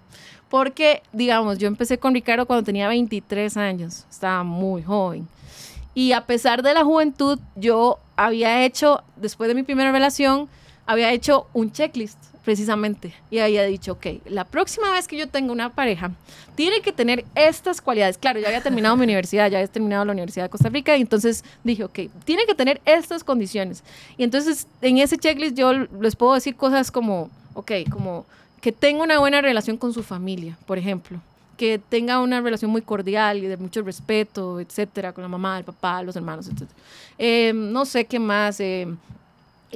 [0.48, 4.07] Porque, digamos, yo empecé con Ricardo cuando tenía 23 años.
[4.09, 5.27] Estaba muy joven.
[5.92, 10.48] Y a pesar de la juventud, yo había hecho, después de mi primera relación,
[10.87, 13.15] había hecho un checklist, precisamente.
[13.31, 16.13] Y había dicho, ok, la próxima vez que yo tenga una pareja,
[16.55, 18.19] tiene que tener estas cualidades.
[18.19, 21.01] Claro, ya había terminado mi universidad, ya había terminado la Universidad de Costa Rica, y
[21.01, 23.83] entonces dije, ok, tiene que tener estas condiciones.
[24.17, 28.27] Y entonces en ese checklist yo les puedo decir cosas como, ok, como
[28.61, 31.21] que tenga una buena relación con su familia, por ejemplo.
[31.57, 35.65] Que tenga una relación muy cordial y de mucho respeto, etcétera, con la mamá, el
[35.65, 36.73] papá, los hermanos, etcétera.
[37.17, 38.59] Eh, no sé qué más.
[38.59, 38.89] eh,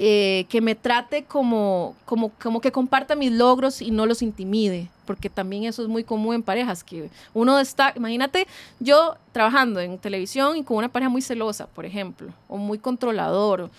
[0.01, 4.89] eh, que me trate como, como, como que comparta mis logros y no los intimide,
[5.05, 8.47] porque también eso es muy común en parejas, que uno está, imagínate
[8.79, 13.71] yo trabajando en televisión y con una pareja muy celosa, por ejemplo, o muy controlador,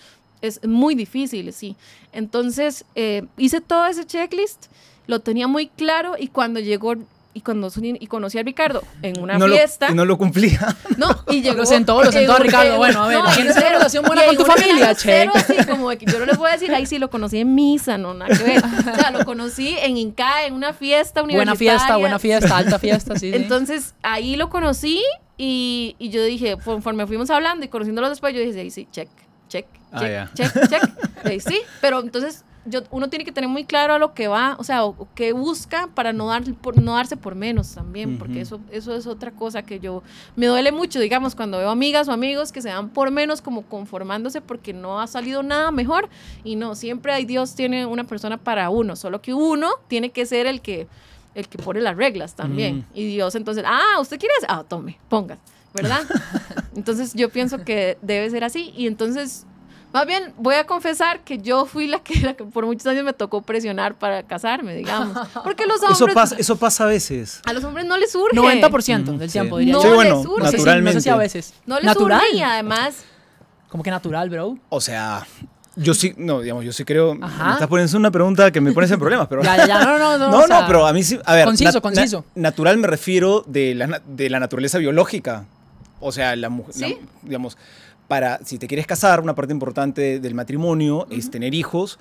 [0.42, 1.74] es muy difícil, sí.
[2.12, 4.66] Entonces eh, hice todo ese checklist,
[5.06, 6.96] lo tenía muy claro y cuando llegó
[7.32, 10.76] y cuando y conocí a Ricardo en una no lo- fiesta, y no lo cumplía.
[10.96, 11.58] no, y llegó.
[11.58, 12.76] Lo sentó, lo sentó a Ricardo.
[12.76, 14.94] Bueno, a ver, ¿tienes en una relación buena con tu familia?
[14.94, 15.30] Check.
[15.34, 17.54] así como de que yo no les voy a decir, ahí sí lo conocí en
[17.54, 18.62] misa, no, nada que ver.
[18.64, 21.78] O sea, lo conocí en Inca, en una fiesta Buena universitaria.
[21.78, 23.30] fiesta, buena fiesta, alta fiesta, sí.
[23.30, 23.36] sí.
[23.36, 25.00] Entonces, ahí lo conocí
[25.38, 29.08] y, y yo dije, conforme fuimos hablando y conociéndolo después, yo dije, ahí sí, check,
[29.48, 30.30] check, Ah, check, ya.
[30.34, 30.82] check, check.
[31.24, 34.56] Ahí sí, pero entonces yo, uno tiene que tener muy claro a lo que va,
[34.58, 38.18] o sea, o, o qué busca para no, dar, por, no darse por menos también,
[38.18, 40.02] porque eso, eso es otra cosa que yo
[40.36, 43.62] me duele mucho, digamos, cuando veo amigas o amigos que se dan por menos como
[43.62, 46.08] conformándose porque no ha salido nada mejor
[46.44, 50.26] y no, siempre hay Dios tiene una persona para uno, solo que uno tiene que
[50.26, 50.86] ser el que
[51.34, 52.84] el que pone las reglas también.
[52.92, 54.34] Y Dios entonces, ah, ¿usted quiere?
[54.48, 55.38] Ah, tome, ponga,
[55.72, 56.02] ¿verdad?
[56.74, 59.46] entonces yo pienso que debe ser así y entonces
[59.92, 63.04] más bien, voy a confesar que yo fui la que, la que por muchos años
[63.04, 65.16] me tocó presionar para casarme, digamos.
[65.44, 67.40] Porque los hombres, Eso pasa, eso pasa a veces.
[67.44, 68.36] a los hombres no les surge.
[68.36, 69.32] 90% Mm, del sí.
[69.32, 69.88] tiempo, diría No yo.
[69.88, 70.38] sí, bueno, les urge.
[70.38, 70.94] No sé si- naturalmente.
[70.94, 71.54] No sé si a veces.
[71.66, 72.20] No les natural.
[72.20, 73.04] surge y además,
[73.68, 74.58] Como que natural, bro.
[74.68, 75.26] O sea,
[75.76, 77.16] yo sí, no, digamos, yo sí creo.
[77.22, 77.44] Ajá.
[77.46, 79.42] Me estás poniendo una pregunta que me pones en problemas, pero.
[79.42, 79.84] Ya, ya, ya.
[79.84, 80.28] No, no, no.
[80.30, 81.18] No, o no, pero a mí sí.
[81.24, 82.24] A ver, conciso, conciso.
[82.34, 85.44] natural me refiero de la, de la naturaleza biológica.
[86.00, 86.98] O sea, la mujer, ¿Sí?
[87.22, 87.58] digamos,
[88.10, 91.96] para, si te quieres casar, una parte importante del matrimonio es tener hijos.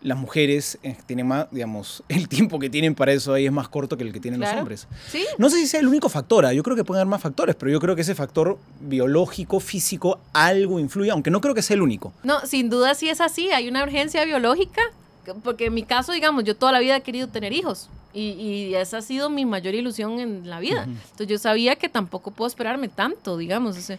[0.00, 3.68] Las mujeres eh, tienen más, digamos, el tiempo que tienen para eso ahí es más
[3.68, 4.62] corto que el que tienen los Claro.
[4.62, 4.88] hombres.
[5.08, 6.52] sí, No sé si sea el único factor, ¿ah?
[6.52, 10.18] yo creo que pueden haber más factores, pero yo creo que ese factor biológico, físico,
[10.32, 12.12] algo influye, aunque no creo que sea el único.
[12.24, 14.82] no, sin duda sí es así, hay una urgencia biológica,
[15.24, 17.88] que- porque en mi caso, digamos, yo toda la vida he querido tener hijos.
[18.14, 20.82] Y, y esa ha sido mi mayor ilusión en la vida.
[20.84, 23.78] Entonces yo sabía que tampoco puedo esperarme tanto, digamos.
[23.78, 23.98] o sea,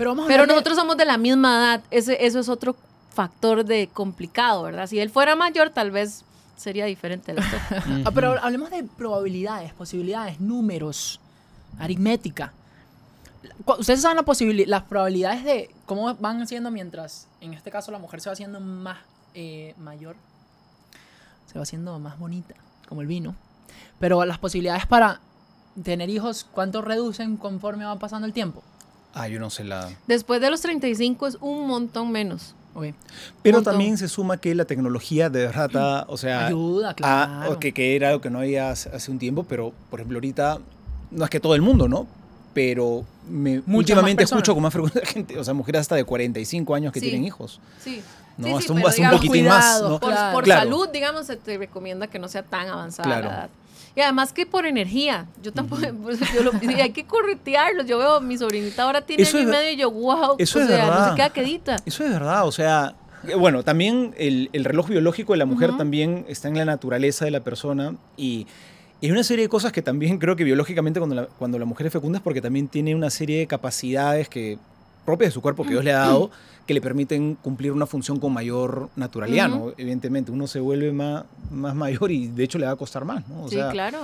[0.00, 1.82] Pero vamos a Pero de- nosotros somos de la misma edad.
[1.90, 2.74] Ese, eso es otro
[3.12, 4.86] factor de complicado, ¿verdad?
[4.86, 6.24] Si él fuera mayor, tal vez
[6.56, 8.02] sería diferente la historia.
[8.06, 11.20] Ah, pero hablemos de probabilidades, posibilidades, números,
[11.78, 12.54] aritmética.
[13.66, 17.98] Ustedes saben la posibili- las probabilidades de cómo van haciendo mientras, en este caso, la
[17.98, 18.98] mujer se va haciendo más
[19.34, 20.16] eh, mayor,
[21.46, 22.54] se va haciendo más bonita,
[22.88, 23.34] como el vino.
[23.98, 25.20] Pero las posibilidades para
[25.84, 28.62] tener hijos, ¿cuánto reducen conforme va pasando el tiempo?
[29.14, 29.88] Ah, yo no sé la...
[30.06, 32.54] Después de los 35 es un montón menos.
[32.74, 32.86] Ok.
[33.42, 33.70] Pero Punto.
[33.70, 37.52] también se suma que la tecnología de verdad, o sea, Ayuda, ah, claro.
[37.52, 40.18] o que, que era algo que no había hace, hace un tiempo, pero por ejemplo
[40.18, 40.58] ahorita,
[41.10, 42.06] no es que todo el mundo, ¿no?
[42.54, 46.74] Pero me, más últimamente escucho con más frecuencia gente, o sea, mujeres hasta de 45
[46.76, 47.06] años que Sí.
[47.08, 47.60] tienen hijos.
[47.82, 48.02] Sí.
[48.38, 48.46] ¿no?
[48.46, 49.64] Sí, sí, hasta un, pero hasta un digamos, poquitín más.
[49.64, 50.00] cuidado, ¿no?
[50.00, 50.32] Por, Claro.
[50.34, 50.60] por Claro.
[50.62, 53.26] salud, digamos, se te recomienda que no sea tan avanzada Claro.
[53.28, 53.50] la edad.
[54.00, 55.26] Y además que por energía.
[55.42, 57.86] Yo tampoco, pues, yo lo, hay que corretearlos.
[57.86, 60.62] Yo veo, mi sobrinita ahora tiene Eso es ver- medio y yo, wow, eso o
[60.62, 61.10] es sea, no verdad.
[61.10, 61.76] se queda quedita.
[61.84, 62.94] Eso es verdad, o sea,
[63.28, 67.26] eh, bueno, también el, el reloj biológico de la mujer también está en la naturaleza
[67.26, 68.46] de la persona y,
[69.02, 71.66] y hay una serie de cosas que también creo que biológicamente cuando la, cuando la
[71.66, 74.58] mujer es fecunda es porque también tiene una serie de capacidades que
[75.04, 76.30] propias de su cuerpo que Dios le ha dado
[76.66, 79.72] que le permiten cumplir una función con mayor naturalidad, ¿no?
[79.76, 83.26] Evidentemente, uno se vuelve más, más mayor y de hecho le va a costar más,
[83.28, 83.42] ¿no?
[83.42, 83.98] O sí, sea, claro.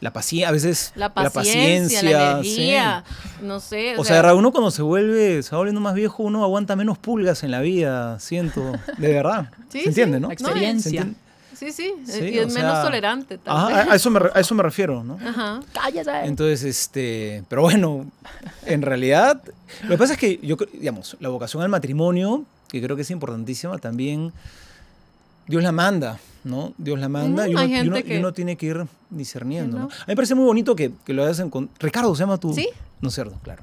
[0.00, 2.50] la paciencia, a veces La paciencia, la, sí.
[2.50, 3.04] energía,
[3.42, 3.96] no sé.
[3.98, 6.96] O sea, verdad, uno cuando se vuelve, se va volviendo más viejo, uno aguanta menos
[6.96, 9.50] pulgas en la vida, siento, de verdad.
[9.72, 10.20] Sí, ¿Se entiende, sí.
[10.20, 10.28] no?
[10.28, 10.90] La experiencia.
[10.90, 11.21] ¿Se entiende?
[11.70, 13.38] Sí, sí, Sí, y es menos sea, tolerante.
[13.38, 13.92] Tal Ajá, vez.
[13.92, 15.18] a, eso me, a eso me refiero, ¿no?
[15.24, 15.60] Ajá.
[15.72, 16.26] Cállate.
[16.26, 18.06] Entonces, este, pero bueno,
[18.66, 19.40] en realidad,
[19.84, 23.02] lo que pasa es que yo, creo- digamos, la vocación al matrimonio, que creo que
[23.02, 24.32] es importantísima, también
[25.46, 26.72] Dios la manda, ¿no?
[26.78, 29.78] Dios la manda Ujú, y, uno, y uno- y que- uno tiene que ir discerniendo,
[29.78, 29.84] ¿no?
[29.84, 31.76] A mí me parece muy bonito que, que lo hayas encontrado.
[31.80, 32.54] Ricardo, ¿se llama tú?
[32.54, 32.68] Sí.
[33.00, 33.62] No cierto, claro.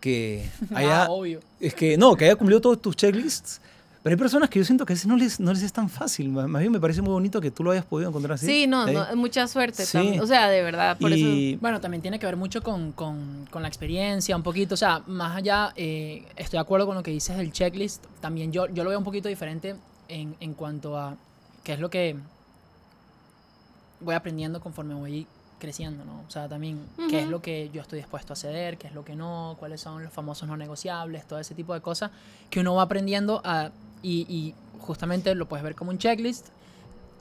[0.00, 1.40] Que Ah, haya, obvio.
[1.60, 3.60] es que no, que haya cumplido todos tus checklists.
[4.02, 5.88] Pero hay personas que yo siento que a veces no les, no les es tan
[5.90, 6.28] fácil.
[6.30, 8.46] Más bien me parece muy bonito que tú lo hayas podido encontrar así.
[8.46, 9.84] Sí, no, no, mucha suerte.
[9.84, 10.18] Sí.
[10.20, 11.26] O sea, de verdad, por eso.
[11.26, 14.74] y, Bueno, también tiene que ver mucho con, con- con la experiencia, un poquito.
[14.74, 18.04] O sea, más allá, eh, estoy de acuerdo con lo que dices del checklist.
[18.20, 19.74] También yo, yo lo veo un poquito diferente
[20.08, 21.16] en, en cuanto a
[21.64, 22.16] qué es lo que
[24.00, 25.26] voy aprendiendo conforme voy
[25.58, 26.22] creciendo, ¿no?
[26.26, 26.80] O sea, también
[27.10, 29.80] qué es lo que yo estoy dispuesto a ceder, qué es lo que no, cuáles
[29.80, 32.12] son los famosos no negociables, todo ese tipo de cosas
[32.48, 33.70] que uno va aprendiendo a,
[34.02, 36.46] y, y justamente lo puedes ver como un checklist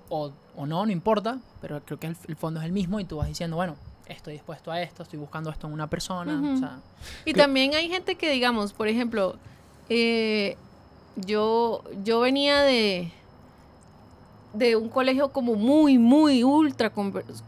[0.10, 3.06] o, o no, no importa, pero creo que el, el fondo es el mismo y
[3.06, 3.76] tú vas diciendo, bueno,
[4.08, 6.54] estoy dispuesto a esto, estoy buscando esto en una persona, Ujú.
[6.54, 6.78] o sea,
[7.26, 9.36] Y Que- también hay gente que, digamos, por ejemplo,
[9.90, 10.56] eh,
[11.18, 13.12] yo, yo venía de,
[14.54, 16.92] de un colegio como muy, muy ultra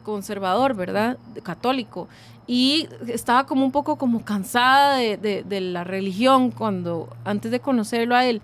[0.03, 1.17] conservador, ¿verdad?
[1.43, 2.07] Católico.
[2.45, 7.59] Y estaba como un poco como cansada de, de- de la religión cuando, antes de
[7.59, 8.41] conocerlo a él.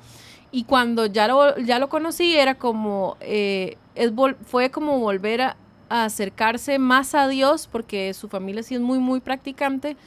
[0.55, 4.13] Y cuando ya lo, ya lo conocí era como, eh, es
[4.45, 5.57] fue como volver a,
[5.89, 9.97] acercarse más a Dios porque su familia sí es muy, muy practicante.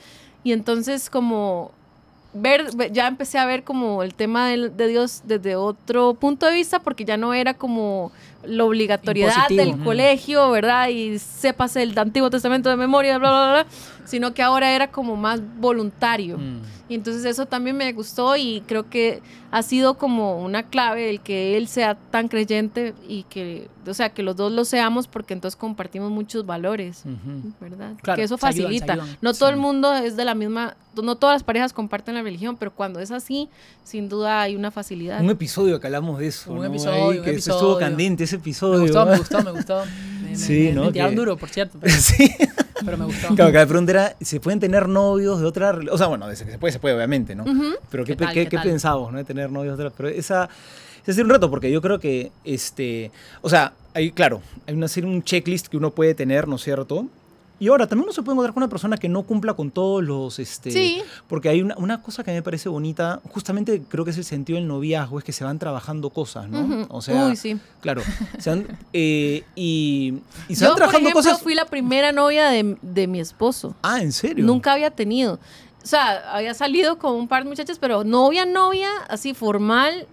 [0.43, 1.71] Y entonces como
[2.33, 6.55] ver, ve- ya empecé a ver como el tema de Dios desde otro punto de
[6.55, 8.11] vista porque ya no era como
[8.45, 9.61] la obligatoriedad Impositivo.
[9.65, 9.85] del Ujú.
[9.85, 10.89] colegio, ¿verdad?
[10.89, 13.67] Y sépase el Antiguo Testamento de memoria, bla, bla, bla,
[14.05, 16.39] sino que ahora era como más voluntario.
[16.39, 16.61] Mm.
[16.91, 19.21] Y entonces eso también me gustó y creo que
[19.51, 24.09] ha sido como una clave el que él sea tan creyente y que, o sea,
[24.11, 27.53] que los dos lo seamos porque entonces compartimos muchos valores, Ujú.
[27.61, 27.93] ¿verdad?
[28.01, 28.93] Claro, que eso se ayudan, se facilita.
[28.95, 29.19] ayudan.
[29.21, 29.55] no todo Sí.
[29.55, 33.01] el mundo es de la misma, no todas las parejas comparten la religión, pero cuando
[33.01, 33.51] es así,
[33.85, 35.21] sin duda hay una facilidad.
[35.21, 36.51] Un episodio que hablamos de eso.
[36.53, 36.65] Un ¿no?
[36.65, 37.79] episodio, Ahí un que estuvo episodio.
[37.79, 38.79] candente ese episodio.
[38.81, 39.83] me gustó, me gustó, me gustó.
[40.23, 40.85] Me, Sí, me- ¿no?
[40.87, 42.31] me tiraron Que- duro, por cierto, pero, sí.
[42.85, 43.35] pero me gustó.
[43.35, 46.45] Claro, que la pregunta era, ¿se pueden tener novios de otra O sea, bueno, desde
[46.45, 47.45] que se puede, se puede, obviamente, ¿no?
[47.91, 49.19] Pero ¿qué, ¿Qué tal, qué- qué pensamos, no?
[49.19, 49.97] De tener novios de otra...
[49.97, 50.49] Pero esa...
[51.01, 53.11] Es decir, un reto, porque yo creo que, este...
[53.41, 57.07] O sea, hay, claro, hay una un checklist que uno puede tener, ¿no es cierto?
[57.61, 60.03] Y ahora, también uno se puede encontrar con una persona que no cumpla con todos
[60.03, 60.39] los...
[60.39, 61.03] Este, Sí.
[61.27, 64.17] Porque hay una, una cosa que a mí me parece bonita, justamente creo que es
[64.19, 66.87] el sentido del noviazgo, es que se van trabajando cosas, ¿no?
[66.91, 67.59] O sea, Uy, sí.
[67.81, 68.03] claro,
[68.39, 70.15] se eh, y,
[70.49, 71.43] y se Yo, van por trabajando ejemplo, cosas...
[71.43, 73.75] fui la primera novia de, de mi esposo.
[73.83, 74.45] Ah, ¿en serio?
[74.45, 75.39] Nunca había tenido.
[75.83, 80.07] O sea, había salido con un par de muchachas, pero novia, novia, así formal,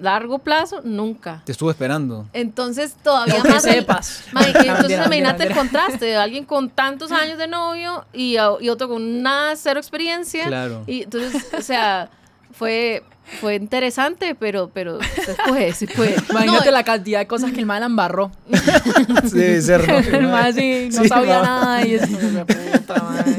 [0.00, 1.42] largo plazo, nunca.
[1.44, 2.26] Te estuve esperando.
[2.32, 3.64] Entonces todavía Que más.
[3.66, 4.24] el- sepas.
[4.32, 5.54] Ma, Entonces imagínate el mentira.
[5.54, 10.46] contraste de alguien con tantos años de novio y, y otro con nada, cero experiencia.
[10.46, 10.82] Claro.
[10.86, 12.10] Y entonces, o sea,
[12.52, 13.02] fue,
[13.40, 16.14] fue interesante, pero, pero se se puede.
[16.30, 18.30] Imagínate No, la cantidad de cosas que el mal embarró.
[19.26, 19.98] Ser, ¿no?
[20.18, 21.42] el mal sí, no Sí, sabía no.
[21.44, 23.36] nada y es como que, puta madre.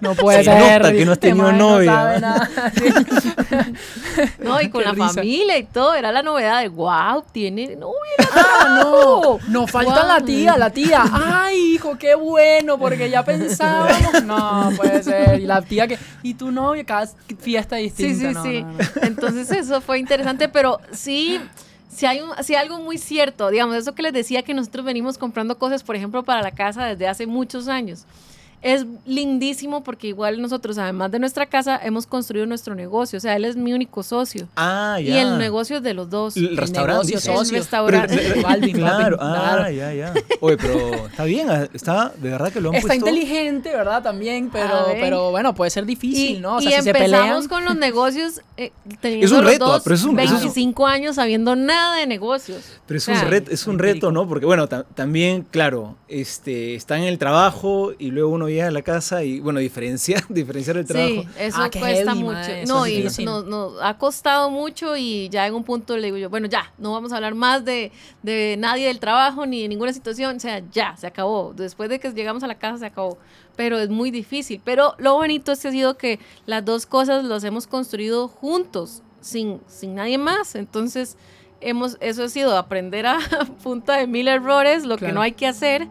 [0.00, 0.80] No puede Se ser.
[0.82, 1.90] nota que no has este tenido novia.
[1.90, 2.50] No sabe nada.
[2.74, 2.84] Sí.
[4.40, 5.08] No, y con Qué la risa.
[5.14, 7.94] familia y todo, era la novedad de wow, tiene novia.
[8.34, 9.38] Ah, no.
[9.48, 11.02] Nos falta la tía, la tía.
[11.12, 14.24] Ay, hijo, qué bueno, porque ya pensábamos.
[14.24, 15.40] No, puede ser.
[15.40, 15.98] Y la tía que.
[16.22, 18.28] Y tu novia, cada fiesta Sí, distinta.
[18.28, 18.62] sí, No, sí.
[18.62, 18.72] no,
[19.21, 19.21] no.
[19.22, 21.40] Entonces eso fue interesante, pero sí,
[21.88, 25.16] sí hay, un, sí algo muy cierto, digamos, eso que les decía que nosotros venimos
[25.18, 28.04] comprando cosas, por ejemplo, para la casa desde hace muchos años.
[28.62, 33.16] Es lindísimo porque igual nosotros, además de nuestra casa, hemos construido nuestro negocio.
[33.16, 34.48] O sea, él es mi único socio.
[34.56, 35.14] Ah, ya.
[35.14, 36.36] Y el negocio es de los dos.
[36.36, 37.14] El restaurante.
[37.14, 38.16] El restaurante.
[38.16, 39.70] Pero- Balvin, claro, Balvin, ah, claro.
[39.72, 40.14] ya, ya.
[40.40, 43.08] Oye, pero está bien, ah, está, de verdad que lo han Está puesto.
[43.08, 44.02] inteligente, ¿verdad?
[44.02, 46.56] También, pero, pero bueno, puede ser difícil, y, ¿no?
[46.56, 47.48] O y sea, si se empezamos pelean.
[47.48, 48.70] con los negocios eh,
[49.00, 51.56] teniendo Es un los reto, dos pero es un- eso es un- 25 años sabiendo
[51.56, 52.62] nada de negocios.
[52.86, 54.28] Pero es O sea, un, reto, es un reto, ¿no?
[54.28, 58.70] Porque, bueno, ta- también, claro, este, está en el trabajo y luego uno llega a
[58.70, 61.22] la casa y, bueno, diferenciar, diferenciar el trabajo.
[61.22, 62.48] Sí, eso Ah, cuesta heavy, mucho.
[62.66, 66.46] no, y nos, ha costado mucho y ya en un punto le digo yo, bueno,
[66.48, 70.36] ya, no vamos a hablar más de, de nadie del trabajo ni de ninguna situación,
[70.36, 71.52] o sea, ya, se acabó.
[71.54, 73.18] Después de que llegamos a la casa se acabó.
[73.56, 74.60] Pero es muy difícil.
[74.64, 79.02] Pero lo bonito es que ha sido que las dos cosas las hemos construido juntos,
[79.20, 80.54] sin, sin nadie más.
[80.54, 81.16] Entonces,
[81.60, 83.18] hemos, eso ha sido aprender a
[83.62, 85.86] punta de mil errores, lo que no hay que hacer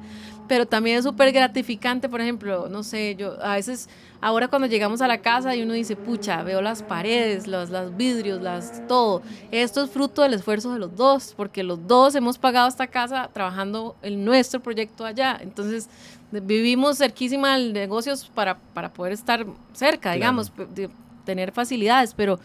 [0.51, 3.87] pero también es súper gratificante, por ejemplo, no sé, yo a veces,
[4.19, 7.95] ahora cuando llegamos a la casa y uno dice, pucha, veo las paredes, los, los
[7.95, 12.37] vidrios, las, todo, esto es fruto del esfuerzo de los dos, porque los dos hemos
[12.37, 15.87] pagado esta casa trabajando en nuestro proyecto allá, entonces
[16.33, 20.89] vivimos cerquísima de negocios para, para poder estar cerca, digamos, de
[21.23, 22.41] tener facilidades, pero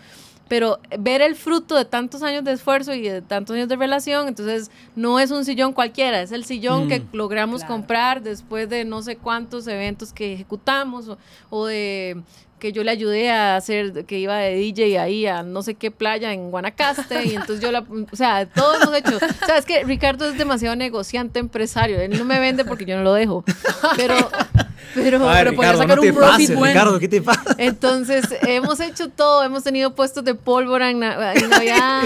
[0.49, 4.29] pero ver el fruto de tantos años de esfuerzo y de tantos años de relación,
[4.29, 6.89] entonces no es un sillón cualquiera, es el sillón Mm.
[6.89, 7.75] que logramos Claro.
[7.75, 11.19] comprar después de no sé cuántos eventos que ejecutamos o,
[11.51, 12.17] o de
[12.59, 15.91] que yo le ayudé a hacer, que iba de DJ ahí a no sé qué
[15.91, 19.17] playa en Guanacaste y entonces yo la, o sea, todo hemos hecho.
[19.17, 22.97] O sea, es que Ricardo es demasiado negociante, empresario, él no me vende porque yo
[22.97, 23.45] no lo dejo,
[23.97, 24.15] pero,
[24.95, 26.73] pero, Ay, pero podría Ricardo, sacar no un te profit pases, bueno.
[26.75, 27.55] Ricardo, ¿qué te pasa?
[27.59, 32.03] entonces, hemos hecho todo, hemos tenido puestos de pólvora en, na- en Navidad.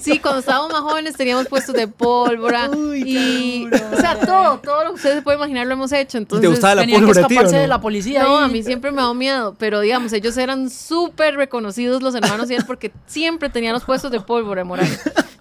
[0.00, 2.68] Sí, cuando estábamos más jóvenes teníamos puestos de pólvora.
[2.76, 6.18] Uy, y, duro, o sea, todo, todo lo que ustedes pueden imaginar lo hemos hecho.
[6.18, 7.62] Entonces, gustaba la que pólvora, tío, escaparse ¿no?
[7.62, 8.22] de la policía.
[8.24, 8.44] no, ahí.
[8.44, 12.54] a mí siempre me da miedo, pero digamos, ellos eran súper reconocidos los hermanos y
[12.54, 14.88] él porque siempre tenían los puestos de pólvora en Moral.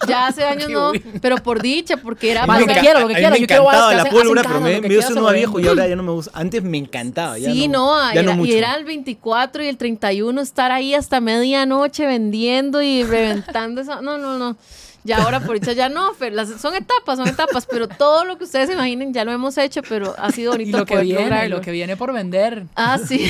[0.07, 3.15] Ya hace años no, pero por dicha, porque era mí lo que quiero, lo que
[3.15, 5.95] quiero, yo quiero que la pólvora, pero me, me- nueva lo viejo y ahora ya
[5.95, 6.31] no me gusta.
[6.33, 7.37] Antes me encantaba.
[7.37, 8.51] Ya sí, no, no, ya era, no mucho.
[8.51, 14.01] y era el 24 y el 31 estar ahí hasta medianoche vendiendo y reventando eso.
[14.01, 14.57] No, no, no.
[15.05, 18.37] Ya ahora por dicha ya no, pero las, son etapas, son etapas, pero todo lo
[18.37, 20.93] que ustedes se imaginen ya lo hemos hecho, pero ha sido Y bonito lo que
[20.95, 21.55] poder viene, lograrlo.
[21.57, 22.65] lo que viene por vender.
[22.75, 23.23] Ah, sí.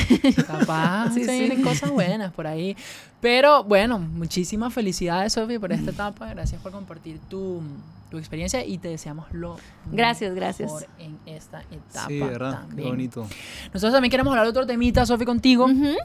[0.47, 1.39] Capaz, Sí, se sí.
[1.39, 2.75] vienen cosas buenas por ahí.
[3.21, 6.27] Pero bueno, muchísimas felicidades, Sofi, por esta etapa.
[6.29, 7.61] Gracias por compartir tu,
[8.09, 9.57] tu experiencia y te deseamos lo
[9.91, 10.71] Gracias, gracias.
[10.71, 12.07] mejor en esta etapa.
[12.07, 12.61] Sí, ¿verdad?
[12.75, 13.27] Qué bonito.
[13.73, 15.65] Nosotros también queremos hablar de otro temita, Sofi, contigo.
[15.65, 15.95] Ujú.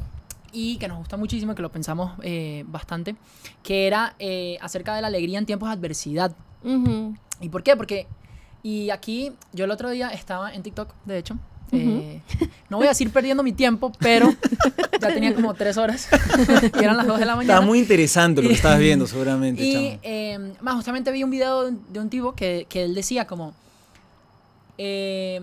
[0.53, 3.17] Y que nos gusta muchísimo, que lo pensamos eh, bastante,
[3.63, 6.33] que era eh, acerca de la alegría en tiempos de adversidad.
[6.65, 7.15] Ujú.
[7.41, 7.77] ¿Y por qué?
[7.77, 8.07] Porque,
[8.63, 11.37] y aquí yo el otro día estaba en TikTok, de hecho.
[11.73, 12.21] eh,
[12.69, 14.35] no voy a decir perdiendo mi tiempo, pero
[15.01, 16.09] ya tenía como tres horas
[16.81, 17.55] y eran las dos de la mañana.
[17.55, 21.63] Estaba muy interesante lo que estabas viendo, seguramente, Y eh, más justamente vi un video
[21.63, 23.55] de un, de un tipo que, que él decía como
[24.79, 25.41] eh,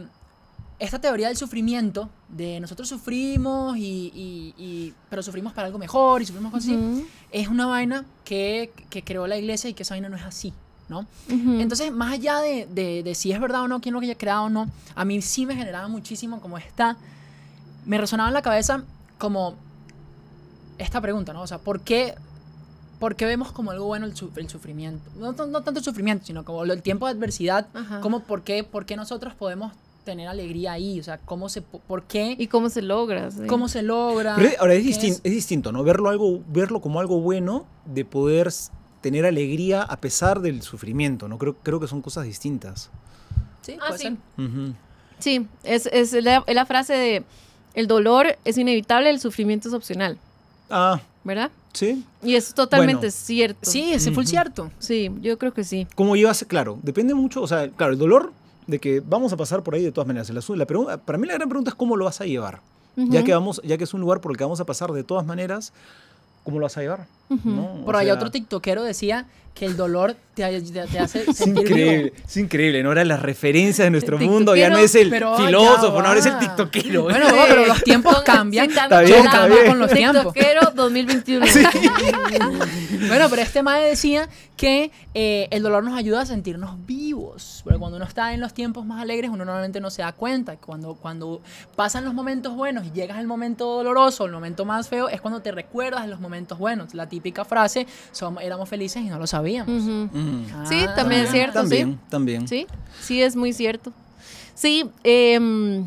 [0.80, 3.82] esta teoría del sufrimiento, de nosotros sufrimos y,
[4.14, 7.06] y- y- pero sufrimos para algo mejor y sufrimos cosas así, Ujú.
[7.32, 10.54] es una vaina que, que creó la iglesia y que esa vaina no es así,
[10.90, 11.00] ¿no?
[11.30, 11.60] Ujú.
[11.60, 14.44] Entonces, más allá de, de- de si es verdad o no, quién lo haya creado
[14.44, 16.98] o no, a mí sí me generaba muchísimo como esta,
[17.86, 18.84] me resonaba en la cabeza
[19.18, 19.56] como
[20.78, 21.42] esta pregunta, ¿no?
[21.42, 22.14] O sea, ¿por qué,
[23.00, 25.10] por qué vemos como algo bueno el, el sufrimiento?
[25.18, 28.02] No, tan- no tanto el sufrimiento, sino como el tiempo de adversidad, Ajá.
[28.02, 29.72] como por qué, por qué nosotros podemos
[30.08, 33.30] tener alegría ahí, o sea, cómo se, por qué, ¿Y cómo se logra?
[33.30, 33.42] Sí.
[33.48, 34.36] cómo se logra.
[34.38, 35.84] Pero ahora es, distin- es distinto, ¿no?
[35.84, 38.50] Verlo, algo, verlo como algo bueno de poder
[39.02, 41.38] tener alegría a pesar del sufrimiento, ¿no?
[41.38, 42.90] Creo, creo que son cosas distintas.
[43.64, 44.18] Sí, Ah, puede sí.
[45.20, 47.24] Sí, es, es la, es la frase de
[47.74, 50.18] el dolor es inevitable, el sufrimiento es opcional,
[50.70, 51.52] Ah, ¿verdad?
[51.74, 52.04] ¿sí?
[52.24, 53.12] Y eso es totalmente Bueno.
[53.12, 53.70] cierto.
[53.70, 54.30] Sí, ese fue el Ujú.
[54.32, 54.72] cierto.
[54.80, 55.86] Sí, yo creo que sí.
[55.96, 56.46] ¿Cómo llevas?
[56.48, 58.32] Claro, depende mucho, o sea, claro, el dolor
[58.68, 60.30] de que vamos a pasar por ahí de todas maneras.
[60.30, 62.62] Asunto- la pregunta, para mí la gran pregunta es cómo lo vas a llevar.
[62.96, 65.04] Ya que vamos, ya que es un lugar por el que vamos a pasar de
[65.04, 65.72] todas maneras,
[66.44, 67.06] ¿cómo lo vas a llevar?
[67.30, 67.50] Ujú.
[67.50, 67.86] ¿No?
[67.86, 71.38] Por O ahí sea, otro tiktokero decía que el dolor te, te- te hace Es
[71.38, 72.16] sentir increíble, vivo.
[72.28, 72.92] es increíble, ¿no?
[72.92, 76.38] Era la referencia de nuestro mundo, ya no es el filósofo, no, ahora es el
[76.38, 77.04] tiktokero.
[77.04, 78.70] Bueno, no, pero los tiempos Con- cambian.
[78.70, 79.46] sí, cambia, Está bien, claro.
[79.48, 79.68] está bien.
[79.72, 80.34] con los tiempos.
[80.34, 81.46] TikTokero 2021.
[83.08, 87.62] Bueno, pero este mae decía que eh, el dolor nos ayuda a sentirnos vivos.
[87.66, 90.58] Pero cuando uno está en los tiempos más alegres, uno normalmente no se da cuenta.
[90.58, 91.42] Cuando, cuando
[91.76, 95.42] pasan los momentos buenos y llegas al momento doloroso, el momento más feo, es cuando
[95.42, 96.94] te recuerdas de los momentos buenos.
[96.96, 99.47] La típica frase, somos, éramos felices y no lo sabíamos.
[99.64, 100.10] Ujú.
[100.18, 102.48] Mm, Sí, también es cierto, También, también.
[102.48, 102.68] Sí,
[103.02, 103.92] sí, es muy cierto.
[104.56, 105.86] Sí, em,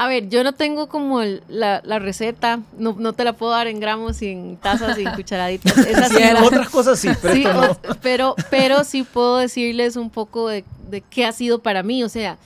[0.00, 3.50] A ver, yo no tengo como el- la, la receta, no, no te la puedo
[3.50, 5.76] dar en gramos y en tazas y en cucharaditas.
[5.76, 6.22] Esa sí.
[6.40, 7.70] Otras cosas sí, pero Sí, esto no.
[7.72, 12.04] o- pero, pero sí puedo decirles un poco de, de qué ha sido para mí.
[12.04, 12.38] O sea,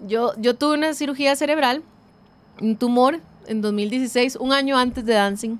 [0.00, 1.84] yo, yo tuve una cirugía cerebral,
[2.60, 5.58] un tumor en 2016, un año antes de Dancing.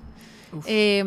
[0.65, 1.05] Eh,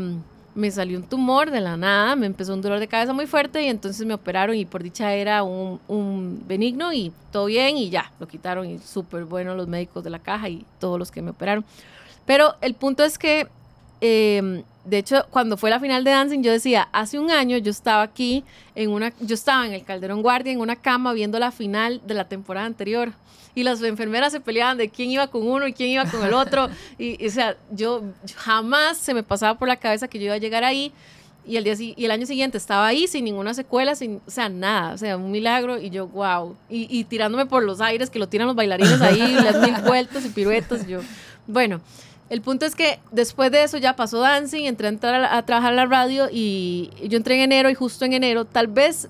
[0.54, 3.62] me salió un tumor de la nada, me empezó un dolor de cabeza muy fuerte
[3.62, 7.90] y entonces me operaron y por dicha era un, un benigno y todo bien y
[7.90, 11.22] ya, lo quitaron y súper bueno los médicos de la caja y todos los que
[11.22, 11.64] me operaron.
[12.26, 13.48] Pero el punto es que,
[14.00, 17.70] eh, de hecho, cuando fue la final de Dancing, yo decía, hace un año yo
[17.70, 18.44] estaba aquí,
[18.74, 22.14] en una, yo estaba en el Calderón Guardia, en una cama, viendo la final de
[22.14, 23.12] la temporada anterior.
[23.54, 26.34] Y las enfermeras se peleaban de quién iba con uno y quién iba con el
[26.34, 26.68] otro.
[26.98, 28.02] Y, y, o sea, yo
[28.36, 30.92] jamás se me pasaba por la cabeza que yo iba a llegar ahí.
[31.46, 34.48] Y el, día, y el año siguiente estaba ahí sin ninguna secuela, sin, o sea,
[34.48, 35.78] nada, o sea, un milagro.
[35.78, 36.56] Y yo, wow.
[36.68, 40.24] Y, y tirándome por los aires, que lo tiran los bailarines ahí, las mil vueltas
[40.26, 40.86] y piruetas.
[40.86, 41.00] y yo,
[41.46, 41.80] bueno,
[42.28, 45.44] el punto es que después de eso ya pasó dancing, entré a, entrar a, a
[45.44, 49.08] trabajar a la radio y yo entré en enero y justo en enero tal vez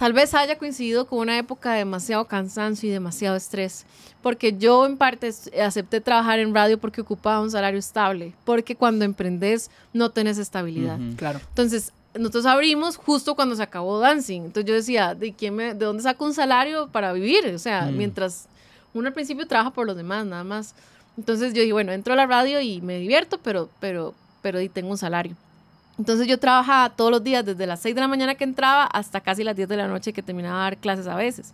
[0.00, 3.84] tal vez haya coincidido con una época de demasiado cansancio y demasiado estrés,
[4.22, 5.30] porque yo en parte
[5.62, 10.98] acepté trabajar en radio porque ocupaba un salario estable, porque cuando emprendes no tenés estabilidad.
[10.98, 11.16] Ujú.
[11.16, 11.40] Claro.
[11.50, 14.40] Entonces, nosotros abrimos justo cuando se acabó Dancing.
[14.46, 17.46] Entonces yo decía, ¿de, quién me, ¿de dónde saco un salario para vivir?
[17.54, 17.96] O sea, Mm.
[17.98, 18.46] mientras
[18.94, 20.74] uno al principio trabaja por los demás, nada más.
[21.18, 24.70] Entonces yo dije, bueno, entro a la radio y me divierto, pero, pero, pero ahí
[24.70, 25.36] tengo un salario.
[26.00, 29.20] Entonces yo trabajaba todos los días, desde las 6 de la mañana que entraba hasta
[29.20, 31.52] casi las 10 de la noche que terminaba de dar clases a veces.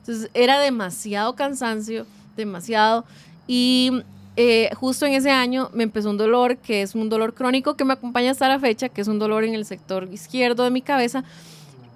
[0.00, 2.04] Entonces era demasiado cansancio,
[2.36, 3.06] demasiado.
[3.46, 4.02] Y
[4.36, 7.86] eh, justo en ese año me empezó un dolor que es un dolor crónico que
[7.86, 10.82] me acompaña hasta la fecha, que es un dolor en el sector izquierdo de mi
[10.82, 11.24] cabeza.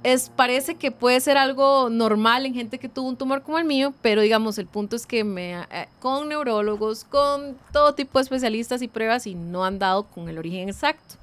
[0.02, 3.66] Es, parece que puede ser algo normal en gente que tuvo un tumor como el
[3.66, 8.22] mío, pero digamos, el punto es que me, eh, con neurólogos, con todo tipo de
[8.22, 11.19] especialistas y pruebas y no han dado con el origen exacto.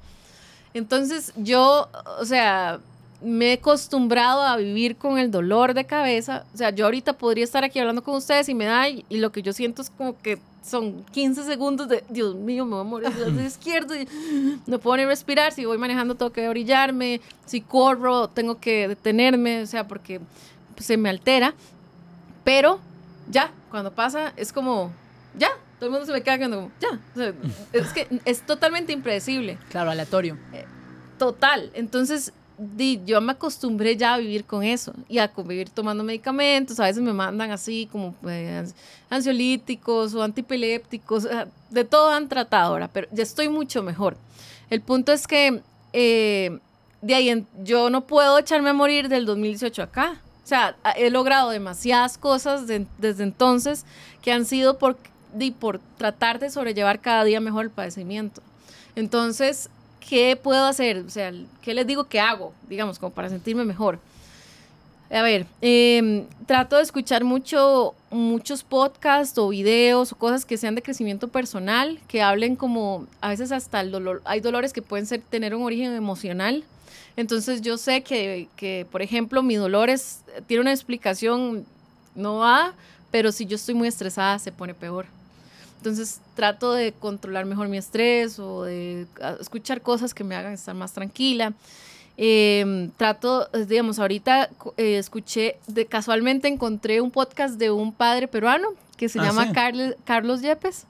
[0.74, 1.88] Entonces yo,
[2.20, 2.80] o sea,
[3.20, 6.44] me he acostumbrado a vivir con el dolor de cabeza.
[6.54, 9.18] O sea, yo ahorita podría estar aquí hablando con ustedes y me da, y, y
[9.18, 10.38] lo que yo siento es como que
[10.68, 14.06] son 15 segundos de, Dios mío, me voy a morir del lado izquierdo y
[14.66, 15.52] no puedo ni respirar.
[15.52, 20.20] Si voy manejando tengo que orillarme, si corro tengo que detenerme, o sea, porque
[20.74, 21.54] pues, se me altera.
[22.44, 22.80] Pero
[23.30, 24.92] ya, cuando pasa es como,
[25.36, 26.98] ya, todo el mundo se me queda quedando como, ya.
[27.14, 27.32] O sea,
[27.72, 29.58] es que es totalmente impredecible.
[29.70, 30.36] Claro, aleatorio.
[31.18, 31.70] Total.
[31.74, 36.78] Entonces, di, yo me acostumbré ya a vivir con eso y a convivir tomando medicamentos.
[36.80, 38.74] A veces me mandan así como eh, ans-
[39.10, 41.26] ansiolíticos o antipilépticos.
[41.70, 44.16] de todo han tratado ahora, pero ya estoy mucho mejor.
[44.70, 45.60] El punto es que
[45.92, 46.58] eh,
[47.02, 50.20] de ahí en- yo no puedo echarme a morir del 2018 acá.
[50.44, 53.84] O sea, he logrado demasiadas cosas de- desde entonces
[54.22, 54.96] que han sido por,
[55.34, 58.42] di, por tratar de sobrellevar cada día mejor el padecimiento.
[58.96, 59.70] Entonces,
[60.08, 60.98] ¿qué puedo hacer?
[60.98, 62.52] O sea, ¿qué les digo que hago?
[62.68, 63.98] Digamos, como para sentirme mejor.
[65.10, 70.74] A ver, em, trato de escuchar mucho, muchos podcasts o videos o cosas que sean
[70.74, 75.06] de crecimiento personal, que hablen como, a veces hasta el dolor, hay dolores que pueden
[75.06, 76.62] ser, tener un origen emocional.
[77.16, 81.64] Entonces yo sé que, que, por ejemplo, mi dolor es, tiene una explicación,
[82.14, 82.74] no va,
[83.10, 85.06] pero si yo estoy muy estresada se pone peor.
[85.78, 90.52] Entonces trato de controlar mejor mi estrés o de ah, escuchar cosas que me hagan
[90.52, 91.52] estar más tranquila.
[92.16, 98.68] Eh, trato, digamos, ahorita eh, escuché, de, casualmente encontré un podcast de un padre peruano
[98.96, 99.52] que se Ah, llama sí.
[99.52, 100.84] Carl- Carlos Yepes,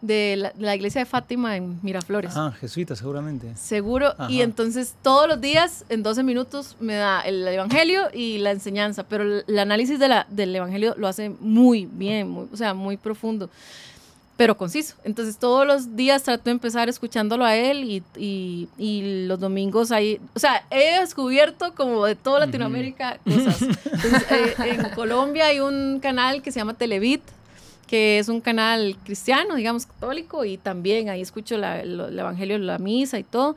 [0.00, 2.34] de la, de la iglesia de Fátima en Miraflores.
[2.36, 3.56] Ah, jesuita, seguramente.
[3.56, 4.14] Seguro.
[4.28, 4.44] Y Ajá.
[4.44, 9.02] entonces todos los días, en 12 minutos, me da el evangelio y la enseñanza.
[9.08, 12.74] Pero el, el análisis de la, del evangelio lo hace muy bien, muy- o sea,
[12.74, 13.50] muy profundo,
[14.36, 14.96] pero conciso.
[15.04, 19.92] Entonces todos los días trato de empezar escuchándolo a él y, y- y los domingos
[19.92, 20.20] ahí.
[20.34, 23.62] O sea, he descubierto como de toda Latinoamérica cosas.
[23.62, 27.22] Entonces, eh, en Colombia hay un canal que se llama Televit
[27.86, 32.58] que es un canal cristiano, digamos, católico, y también ahí escucho la- lo- el Evangelio,
[32.58, 33.56] la misa y todo.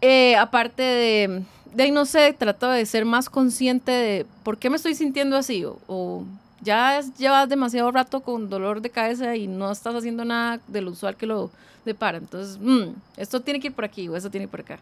[0.00, 1.42] Eh, aparte de,
[1.74, 5.36] de ahí, no sé, trato de ser más consciente de por qué me estoy sintiendo
[5.36, 6.24] así, o, o
[6.60, 10.90] ya llevas demasiado rato con dolor de cabeza y no estás haciendo nada de lo
[10.90, 11.50] usual que lo
[11.84, 12.18] depara.
[12.18, 14.78] Entonces, mm, esto tiene que ir por aquí o esto tiene que ir por acá.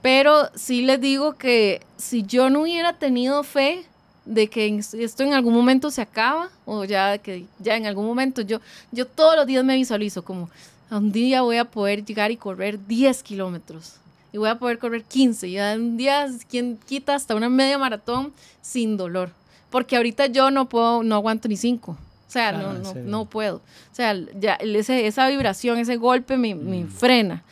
[0.00, 3.84] Pero sí les digo que si yo no hubiera tenido fe
[4.24, 8.40] de que esto en algún momento se acaba o ya que ya en algún momento
[8.42, 8.60] yo
[8.92, 10.48] yo todos los días me visualizo como
[10.90, 13.96] un día voy a poder llegar y correr 10 kilómetros
[14.32, 18.32] y voy a poder correr 15 y un día quien quita hasta una media maratón
[18.60, 19.30] sin dolor
[19.72, 21.96] porque ahorita yo no puedo no aguanto ni 5 o
[22.32, 23.56] sea, Claro, no, no, no puedo.
[23.56, 27.42] O sea, ya ese, esa vibración, ese golpe me, me frena.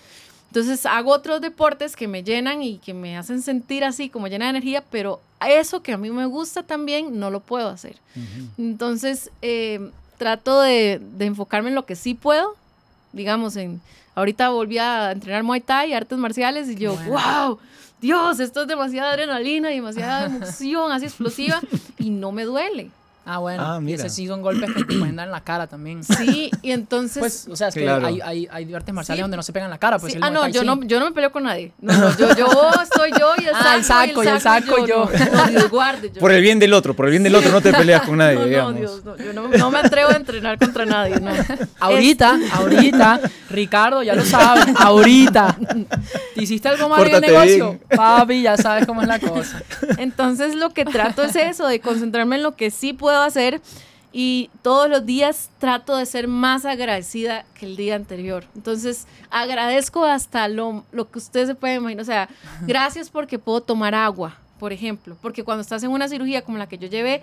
[0.46, 4.46] Entonces hago otros deportes que me llenan y que me hacen sentir así como llena
[4.46, 7.96] de energía, pero eso que a mí me gusta también no lo puedo hacer.
[8.58, 12.56] Entonces eh, trato de, de enfocarme en lo que sí puedo,
[13.12, 13.80] digamos, en
[14.14, 17.10] ahorita volví a entrenar Muay Thai, artes marciales, y yo, Bueno.
[17.48, 17.58] wow,
[18.00, 21.60] Dios, esto es demasiada adrenalina y demasiada emoción, así explosiva,
[21.98, 22.90] y no me duele.
[23.32, 23.62] Ah, bueno.
[23.64, 23.98] Ah, y mira.
[24.04, 26.00] Ese sí son golpes que te pueden dar en la cara también.
[26.20, 27.20] Sí, y entonces...
[27.20, 28.06] Pues, o sea, es que Claro.
[28.06, 29.22] hay, hay, hay artes marciales Sí.
[29.22, 29.98] donde no se pegan en la cara.
[29.98, 31.72] Pues Sí, el Ah, no yo, no, yo no me peleo con nadie.
[31.80, 32.46] No, no, yo, yo
[32.94, 33.64] soy yo y el saco.
[33.68, 35.08] Ah, el saco, y el saco yo.
[35.32, 36.10] No, no, Dios guarde.
[36.12, 38.18] Yo, Por el bien del otro, por el bien del otro no te peleas con
[38.18, 38.76] nadie, no, digamos.
[38.76, 41.30] Dios, no, yo no, no me atrevo a entrenar contra nadie, no.
[41.78, 43.20] Ahorita, ahorita,
[43.50, 45.56] Ricardo, ya lo sabes, ahorita.
[46.34, 47.66] ¿Te hiciste algo mal en el negocio?
[47.70, 47.82] bien.
[47.96, 49.62] Papi, ya sabes cómo es la cosa.
[49.98, 53.60] Entonces lo que trato es eso, de concentrarme en lo que sí puedo hacer
[54.12, 58.44] y todos los días trato de ser más agradecida que el día anterior.
[58.56, 62.02] Entonces agradezco hasta lo, lo que ustedes se pueden imaginar.
[62.02, 62.28] O sea,
[62.62, 66.68] gracias porque puedo tomar agua, por ejemplo, porque cuando estás en una cirugía como la
[66.68, 67.22] que yo llevé,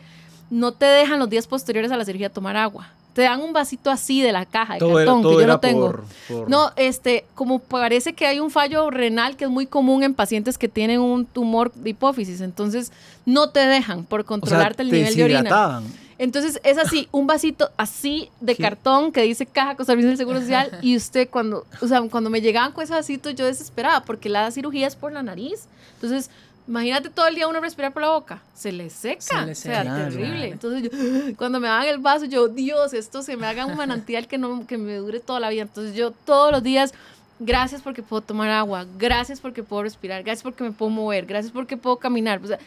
[0.50, 2.90] no te dejan los días posteriores a la cirugía tomar agua.
[3.18, 5.48] Te dan un vasito así de la caja de Todo era, cartón, todo que yo
[5.48, 5.86] no tengo.
[5.88, 10.04] por, por- No, este, como parece que hay un fallo renal que es muy común
[10.04, 12.92] en pacientes que tienen un tumor de hipófisis, entonces
[13.26, 15.82] no te dejan por o sea, controlarte el te nivel de orina.
[16.20, 18.62] Entonces es así, un vasito así de ¿Qué?
[18.62, 22.42] cartón que dice Caja Costarricense del Seguro Social y usted cuando, o sea, cuando me
[22.42, 25.68] llegaban con ese vasito yo desesperaba porque la cirugía es por la nariz.
[25.96, 26.30] Entonces,
[26.68, 29.56] imagínate todo el día uno respirar por la boca, se le seca, Se le o
[29.56, 30.30] sea, seca, terrible.
[30.38, 30.52] claro.
[30.54, 30.90] Entonces, yo,
[31.38, 34.66] cuando me daban el vaso, yo, Dios, esto se me haga un manantial que no
[34.68, 35.64] que me dure toda la vida.
[35.64, 36.94] Entonces, yo todos los días
[37.40, 41.54] Gracias porque puedo tomar agua, gracias porque puedo respirar, gracias porque me puedo mover, gracias
[41.54, 42.42] porque puedo caminar.
[42.44, 42.58] O sea,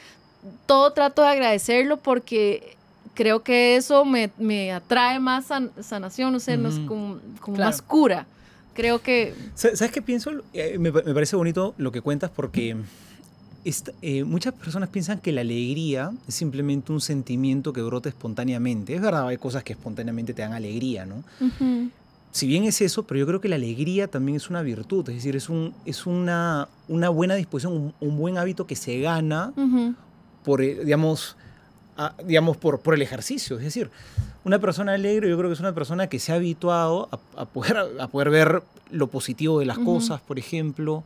[0.65, 2.77] todo trato de agradecerlo porque
[3.15, 7.57] creo que eso me, me atrae más san- sanación, no sé, no es como, como
[7.57, 7.69] Claro.
[7.69, 8.27] más cura.
[8.75, 10.31] Creo que Sa- ¿Sabes qué pienso?
[10.53, 12.77] Eh, me, me parece bonito lo que cuentas porque
[13.65, 18.95] esta- eh, muchas personas piensan que la alegría es simplemente un sentimiento que brota espontáneamente.
[18.95, 21.23] Es verdad, hay cosas que espontáneamente te dan alegría, ¿no?
[22.33, 25.17] Si bien es eso, pero yo creo que la alegría también es una virtud, es
[25.17, 29.53] decir, es, un, es una, una buena disposición, un, un buen hábito que se gana
[30.45, 31.37] por, eh, digamos,
[31.97, 33.57] a- digamos por, por el ejercicio.
[33.59, 33.91] Es decir,
[34.45, 37.45] una persona alegre yo creo que es una persona que se ha habituado a, a
[37.47, 41.03] poder, a poder ver lo positivo de las cosas, por ejemplo,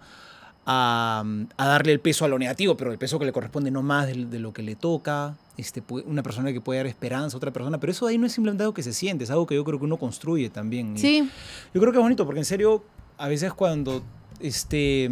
[0.67, 1.25] a,
[1.57, 4.07] a darle el peso a lo negativo, pero el peso que le corresponde no más
[4.07, 5.37] de, de lo que le toca.
[5.57, 8.33] Este, una persona que puede dar esperanza a otra persona, pero eso ahí no es
[8.33, 10.99] simplemente algo que se siente, es algo que yo creo que uno construye también.
[10.99, 11.29] Sí,
[11.73, 12.83] yo creo que es bonito porque en serio,
[13.19, 14.03] a veces cuando
[14.41, 15.09] este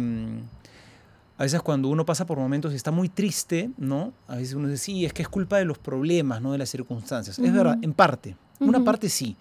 [1.37, 4.13] a veces cuando uno pasa por momentos y está muy triste, ¿no?
[4.27, 6.69] A veces uno dice, sí, es que es culpa de los problemas, no de las
[6.69, 7.39] circunstancias.
[7.39, 7.55] Es Ujú.
[7.57, 8.35] verdad, en parte.
[8.59, 8.85] Una Ujú.
[8.85, 9.35] parte sí.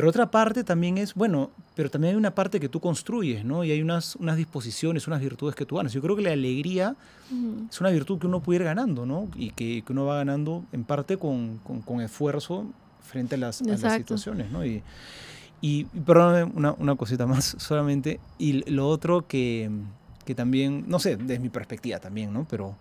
[0.00, 3.64] Pero otra parte también es, bueno, pero también hay una parte que tú construyes, ¿no?
[3.64, 5.92] Y hay unas, unas disposiciones, unas virtudes que tú ganas.
[5.92, 6.96] Yo creo que la alegría
[7.70, 9.28] es una virtud que uno puede ir ganando, ¿no?
[9.36, 12.64] Y que, que uno va ganando en parte con, con- con esfuerzo
[13.02, 14.64] frente a las, a las situaciones, ¿no?
[14.64, 14.82] Y,
[15.60, 18.20] y, y perdóname una, una cosita más solamente.
[18.38, 19.70] Y lo otro que,
[20.24, 22.46] que también, no sé, desde mi perspectiva también, ¿no?
[22.48, 22.74] Pero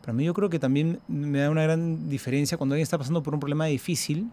[0.00, 3.22] para mí yo creo que también me da una gran diferencia cuando alguien está pasando
[3.22, 4.28] por un problema difícil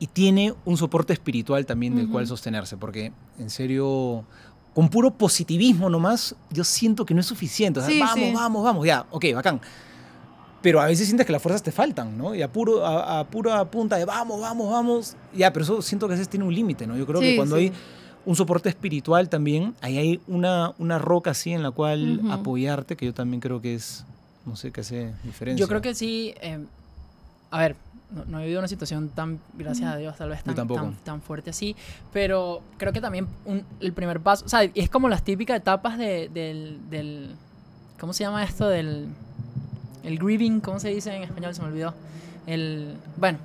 [0.00, 2.30] y tiene un soporte espiritual también del cual Ujú.
[2.30, 4.24] sostenerse, porque en serio,
[4.74, 7.78] con puro positivismo nomás, yo siento que no es suficiente.
[7.78, 8.32] O sea, Sí, vamos, sí.
[8.34, 9.60] vamos, vamos, ya, ok, bacán.
[10.62, 12.34] Pero a veces sientes que las fuerzas te faltan, ¿no?
[12.34, 16.06] Y a, puro, a, a pura punta de vamos, vamos, vamos, ya, pero eso siento
[16.08, 16.96] que a veces tiene un límite, ¿no?
[16.96, 17.62] Yo creo que Sí, cuando sí.
[17.64, 17.72] hay
[18.26, 22.32] un soporte espiritual también, ahí hay una, una roca así en la cual Ujú.
[22.32, 24.04] apoyarte, que yo también creo que es,
[24.46, 25.62] no sé, que hace diferencia.
[25.62, 26.34] Yo creo que sí.
[26.42, 26.58] eh,
[27.50, 27.76] a ver,
[28.14, 30.80] no, no he vivido una situación tan, gracias a Dios, tal vez tan, tampoco.
[30.80, 31.76] tan, tan fuerte así.
[32.12, 34.44] Pero creo que también un- el primer paso.
[34.44, 37.34] O sea, es como las típicas etapas de- del, del.
[37.98, 38.68] ¿Cómo se llama esto?
[38.68, 39.06] Del.
[40.02, 41.54] El grieving, ¿cómo se dice en español?
[41.54, 41.94] Se me olvidó.
[42.46, 42.94] El.
[43.16, 43.38] Bueno,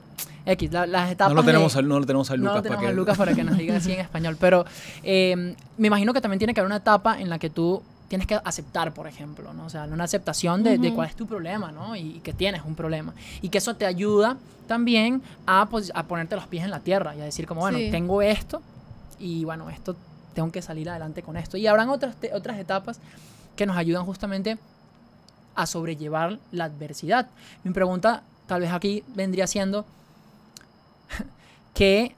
[0.46, 1.34] X, la- las etapas.
[1.34, 2.92] No lo tenemos, de- a, no lo tenemos a no Lucas lo tenemos para a
[2.92, 2.96] que...
[2.96, 4.38] Lucas para que nos diga así en español.
[4.40, 4.66] Pero
[5.04, 8.28] eh, me imagino que también tiene que haber una etapa en la que tú tienes
[8.28, 9.66] que aceptar, por ejemplo, ¿no?
[9.66, 10.96] O sea, una aceptación de, de Ujú.
[10.98, 11.96] cuál es tu problema, ¿no?
[11.96, 13.14] Y, que tienes un problema.
[13.42, 14.38] Y que eso te ayuda
[14.68, 17.78] también a, pues, a ponerte los pies en la tierra y a decir como, bueno,
[17.78, 17.90] Sí.
[17.92, 18.62] tengo esto
[19.20, 19.96] y bueno, esto
[20.34, 21.58] tengo que salir adelante con esto.
[21.58, 23.00] Y habrán otras, te- otras etapas
[23.56, 24.58] que nos ayudan justamente
[25.56, 27.28] a sobrellevar la adversidad.
[27.64, 29.86] Mi pregunta tal vez aquí vendría siendo
[31.74, 32.16] que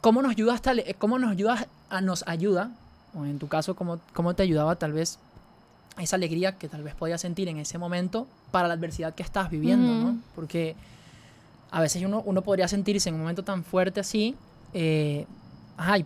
[0.00, 2.70] cómo nos ayuda hasta cómo nos ayuda a nos ayuda
[3.14, 5.18] o en tu caso cómo, cómo te ayudaba tal vez
[5.98, 9.50] esa alegría que tal vez podías sentir en ese momento para la adversidad que estás
[9.50, 10.18] viviendo, ¿no?
[10.34, 10.76] Porque
[11.70, 14.36] a veces uno, uno podría sentirse en un momento tan fuerte así,
[14.74, 15.26] eh,
[15.76, 16.04] ay,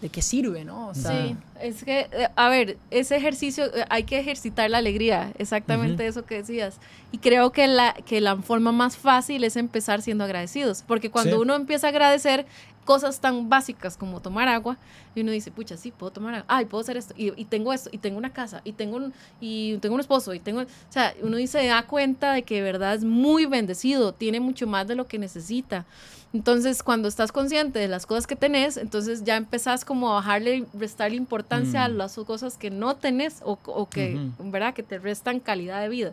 [0.00, 0.88] ¿de qué sirve, no?
[0.88, 4.78] O sea, Sí, es que, eh, a ver, ese ejercicio, eh, hay que ejercitar la
[4.78, 6.78] alegría, exactamente eso que decías.
[7.12, 11.36] Y creo que la, que la forma más fácil es empezar siendo agradecidos, porque cuando
[11.36, 11.42] Sí.
[11.42, 12.46] uno empieza a agradecer
[12.84, 14.76] cosas tan básicas como tomar agua,
[15.14, 17.72] y uno dice, pucha, sí, puedo tomar agua, ay, puedo hacer esto, y, y tengo
[17.72, 20.66] esto, y tengo una casa, y tengo un, y tengo un esposo, y tengo, o
[20.88, 24.88] sea, uno se da cuenta de que de verdad es muy bendecido, tiene mucho más
[24.88, 25.84] de lo que necesita.
[26.32, 30.64] Entonces, cuando estás consciente de las cosas que tenés, entonces ya empezás como a bajarle,
[30.74, 31.96] restarle importancia a Mm.
[31.96, 34.50] las cosas que no tenés o, o que, Ujú.
[34.50, 34.72] ¿verdad?
[34.74, 36.12] Que te restan calidad de vida.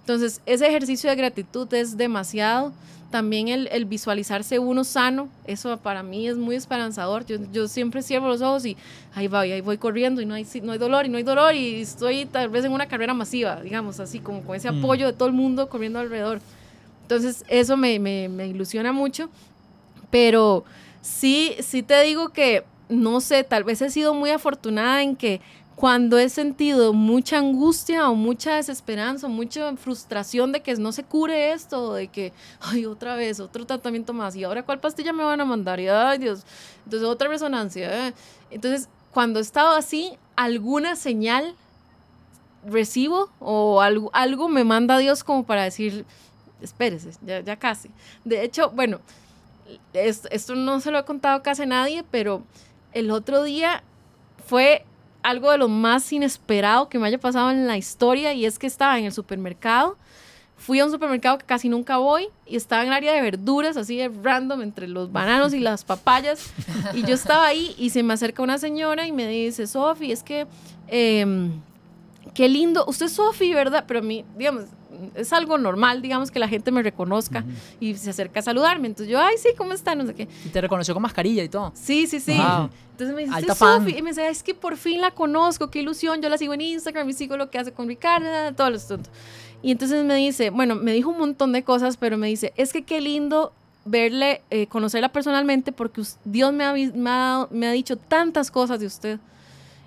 [0.00, 2.72] Entonces, ese ejercicio de gratitud es demasiado.
[3.12, 7.26] También el, el visualizarse uno sano, eso para mí es muy esperanzador.
[7.26, 8.74] Yo, yo siempre cierro los ojos y
[9.14, 11.54] ahí voy, ahí voy corriendo y no hay, no hay dolor y no hay dolor
[11.54, 14.78] y estoy tal vez en una carrera masiva, digamos, así como con ese Mm.
[14.78, 16.40] apoyo de todo el mundo corriendo alrededor.
[17.02, 19.28] Entonces, eso me, me, me ilusiona mucho.
[20.10, 20.64] Pero
[21.02, 25.40] sí, sí te digo que, no sé, tal vez he sido muy afortunada en que
[25.74, 31.02] cuando he sentido mucha angustia o mucha desesperanza o mucha frustración de que no se
[31.02, 35.24] cure esto, de que, ay, otra vez, otro tratamiento más, y ahora cuál pastilla me
[35.24, 36.44] van a mandar, y ay, Dios,
[36.84, 38.08] entonces otra resonancia.
[38.08, 38.14] eh.
[38.50, 41.54] Entonces, cuando he estado así, alguna señal
[42.66, 46.04] recibo o algo, algo me manda Dios como para decir,
[46.60, 47.90] espérese, ya, ya casi.
[48.24, 49.00] De hecho, bueno,
[49.94, 52.42] es- esto no se lo he contado casi nadie, pero
[52.92, 53.82] el otro día
[54.46, 54.84] fue
[55.22, 58.66] algo de lo más inesperado que me haya pasado en la historia y es que
[58.66, 59.96] estaba en el supermercado.
[60.56, 63.76] Fui a un supermercado que casi nunca voy y estaba en el área de verduras,
[63.76, 66.52] así de random, entre los bananos y las papayas.
[66.94, 70.22] Y yo estaba ahí y se me acerca una señora y me dice, Sofi, es
[70.22, 70.46] que,
[70.86, 71.60] em,
[72.34, 73.84] qué lindo, usted es Sofi, ¿verdad?
[73.88, 74.66] Pero a mí, digamos,
[75.14, 77.44] es algo normal, digamos, que la gente me reconozca
[77.80, 78.88] y se acerca a saludarme.
[78.88, 79.94] Entonces yo, ay, sí, ¿cómo está?
[79.94, 80.28] No sé qué.
[80.44, 81.72] y te reconoció con mascarilla y todo.
[81.74, 82.36] Sí, sí, sí.
[82.36, 82.70] Wow.
[82.92, 83.84] Entonces me dice, Alta "Usted es fan.
[83.84, 83.98] Sofi".
[83.98, 86.20] Y me dice, es que por fin la conozco, qué ilusión.
[86.22, 89.10] Yo la sigo en Instagram y sigo lo que hace con Ricardo, todo lo tonto.
[89.62, 92.72] Y entonces me dice, bueno, me dijo un montón de cosas, pero me dice, es
[92.72, 93.52] que qué lindo
[93.84, 98.80] verle, eh, conocerla personalmente, porque Dios me ha, me, ha, me ha dicho tantas cosas
[98.80, 99.18] de usted.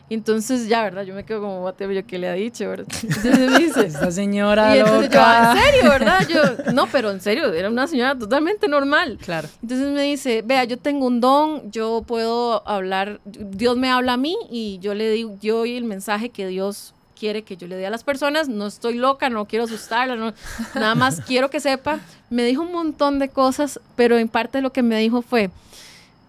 [0.09, 1.03] Entonces ya, ¿verdad?
[1.03, 2.85] Yo me quedo como, "What the- yo qué le ha dicho, ¿verdad?
[3.03, 5.51] Entonces me dice, Esta señora y entonces yo, loca.
[5.53, 6.27] ¿en serio, verdad?
[6.27, 9.17] Yo, no, pero en serio, era una señora totalmente normal.
[9.19, 9.47] Claro.
[9.63, 14.17] Entonces me dice, vea, yo tengo un don, yo puedo hablar, Dios me habla a
[14.17, 17.75] mí y yo le digo, yo doy el mensaje que Dios quiere que yo le
[17.77, 20.33] dé a las personas, no estoy loca, no quiero asustarla, no,
[20.75, 21.99] nada más quiero que sepa.
[22.29, 25.49] Me dijo un montón de cosas, pero en parte lo que me dijo fue,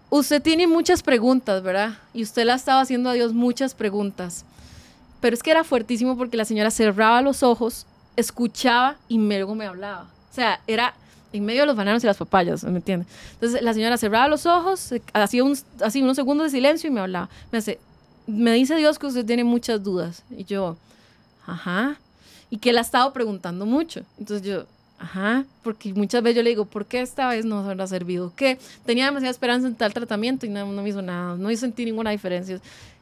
[0.09, 1.97] usted tiene muchas preguntas, ¿verdad?
[2.13, 4.45] Y usted le estaba haciendo a Dios muchas preguntas.
[5.19, 7.85] Pero es que era fuertísimo porque la señora cerraba los ojos,
[8.15, 10.03] escuchaba y luego me hablaba.
[10.31, 10.93] O sea, era
[11.33, 13.07] en medio de los bananos y las papayas, ¿me entiendes?
[13.33, 15.57] Entonces la señora cerraba los ojos, hacía un,
[15.95, 17.29] unos segundos de silencio y me hablaba.
[17.51, 17.79] Me hace,
[18.27, 20.23] me dice Dios que usted tiene muchas dudas.
[20.29, 20.77] Y yo,
[21.45, 21.97] ajá.
[22.49, 24.01] Y que él ha estado preguntando mucho.
[24.19, 24.65] Entonces yo,
[24.99, 28.33] ajá, porque muchas veces yo le digo, ¿por qué esta vez no se ha servido?
[28.35, 28.57] ¿Qué?
[28.85, 32.11] Tenía demasiada esperanza en tal tratamiento y no, no me hizo nada, no sentí ninguna
[32.11, 32.59] diferencia.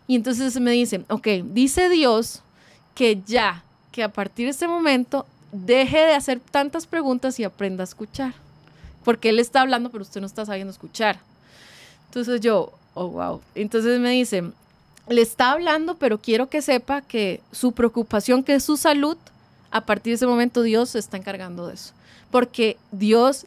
[0.07, 2.41] Y entonces me dice, ok, dice Dios
[2.93, 7.83] que ya, que a partir de este momento deje de hacer tantas preguntas y aprenda
[7.83, 8.33] a escuchar.
[9.03, 11.19] Porque él está hablando, pero usted no está sabiendo escuchar.
[12.07, 13.41] Entonces yo, oh, wow.
[13.53, 14.43] Entonces me dice,
[15.07, 19.17] le está hablando, pero quiero que sepa que su preocupación, que es su salud,
[19.75, 21.93] a partir de ese momento Dios se está encargando de eso.
[22.31, 23.45] Porque Dios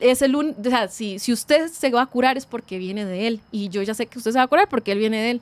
[0.00, 3.04] es el único, o sea, si, si usted se va a curar es porque viene
[3.04, 3.40] de Él.
[3.52, 5.40] Y yo ya sé que usted se va a curar porque Él viene de Él.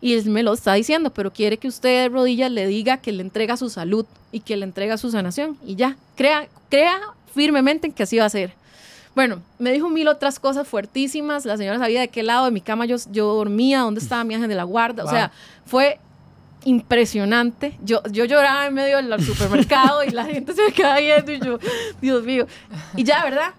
[0.00, 3.12] Y él me lo está diciendo, pero quiere que usted de rodillas le diga que
[3.12, 5.58] le entrega su salud y que le entrega su sanación.
[5.66, 6.98] Y ya, crea, crea
[7.34, 8.54] firmemente en que así va a ser.
[9.14, 11.44] Bueno, me dijo mil otras cosas fuertísimas.
[11.44, 14.34] La señora sabía de qué lado de mi cama yo, yo dormía, dónde estaba mi
[14.34, 15.04] ángel de la guarda.
[15.04, 15.32] O sea,
[15.66, 15.98] fue
[16.64, 17.78] impresionante.
[17.82, 21.40] Yo, yo lloraba en medio del supermercado y la gente se me quedaba viendo y
[21.40, 21.58] yo,
[22.00, 22.46] Dios mío.
[22.96, 23.54] Y ya, ¿verdad?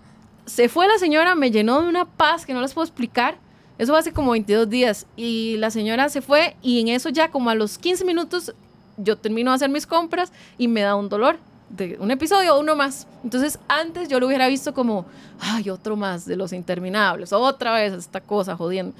[0.45, 3.38] Se fue la señora, me llenó de una paz que no les puedo explicar.
[3.78, 5.08] Eso fue hace como 22 días.
[5.16, 8.54] Y la señora se fue y en eso ya como a los 15 minutos
[8.97, 11.38] yo termino de hacer mis compras y me da un dolor
[11.70, 13.08] de un episodio o uno más.
[13.24, 15.06] Entonces antes yo lo hubiera visto como,
[15.39, 18.93] ay, otro más de los interminables, otra vez esta cosa jodiendo.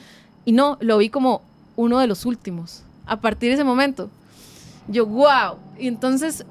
[0.46, 1.42] Y no, lo vi como
[1.76, 2.84] uno de los últimos.
[3.10, 4.10] A partir de ese momento,
[4.88, 5.58] yo, wow.
[5.78, 6.46] Y entonces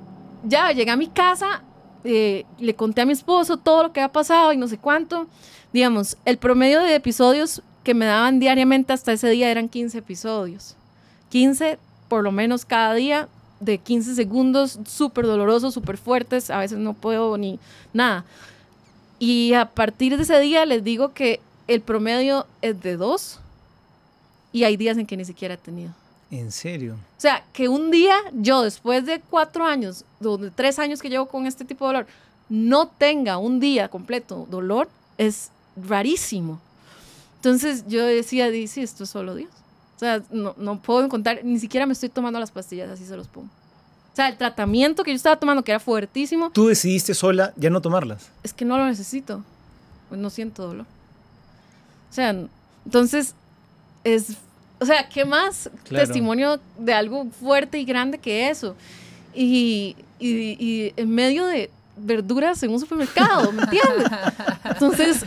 [0.44, 1.62] ya llegué a mi casa,
[2.04, 5.26] eh, le conté a mi esposo todo lo que había pasado y no sé cuánto.
[5.72, 10.76] Digamos, el promedio de episodios que me daban diariamente hasta ese día eran 15 episodios.
[11.30, 11.78] 15
[12.08, 13.28] por lo menos cada día
[13.60, 17.58] de 15 segundos, súper dolorosos, súper fuertes, a veces no puedo ni
[17.92, 18.24] nada.
[19.18, 23.40] Y a partir de ese día les digo que el promedio es de dos
[24.52, 25.92] y hay días en que ni siquiera he tenido.
[26.30, 26.94] ¿En serio?
[26.94, 31.26] O sea, que un día yo, después de cuatro años, de tres años que llevo
[31.26, 32.06] con este tipo de dolor,
[32.50, 36.60] no tenga un día completo dolor, es rarísimo.
[37.36, 39.50] Entonces yo decía, di, sí, esto es solo Dios.
[39.96, 43.16] O sea, no, no puedo encontrar, ni siquiera me estoy tomando las pastillas, así se
[43.16, 43.48] los pongo.
[44.12, 47.70] O sea, el tratamiento que yo estaba tomando, que era fuertísimo, Tú decidiste sola ya
[47.70, 48.30] no tomarlas.
[48.42, 49.44] es que no lo necesito.
[50.08, 50.86] Pues no siento dolor.
[52.10, 52.34] O sea,
[52.84, 53.34] entonces
[54.04, 54.36] es,
[54.80, 56.04] o sea, ¿qué más Claro.
[56.06, 58.74] testimonio de algo fuerte y grande que eso?
[59.34, 61.70] Y, y, y en medio de
[62.00, 64.06] verduras en un supermercado, ¿me entiendes?
[64.64, 65.24] Entonces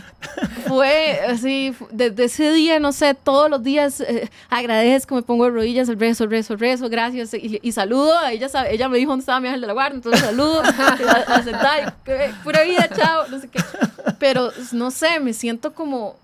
[0.66, 5.50] fue así, desde ese día, no sé, todos los días eh, agradezco, me pongo de
[5.50, 8.96] rodillas, el rezo, el rezo, el rezo, gracias, y, y saludo, ella, sabe- ella me
[8.96, 12.62] dijo dónde estaba mi ángel de la guardia, entonces saludo, a, a sentar, y, pura
[12.62, 13.60] vida, chao, no sé qué.
[14.18, 16.16] Pero no sé, me siento como,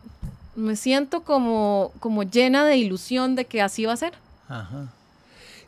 [0.59, 4.13] me siento como, como llena de ilusión de que así va a ser.
[4.49, 4.93] Ajá.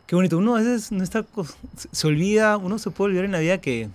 [0.05, 0.37] Qué bonito.
[0.37, 1.55] Uno a veces no está, cos-
[1.91, 3.87] se- olvida, uno se puede olvidar en la vida que,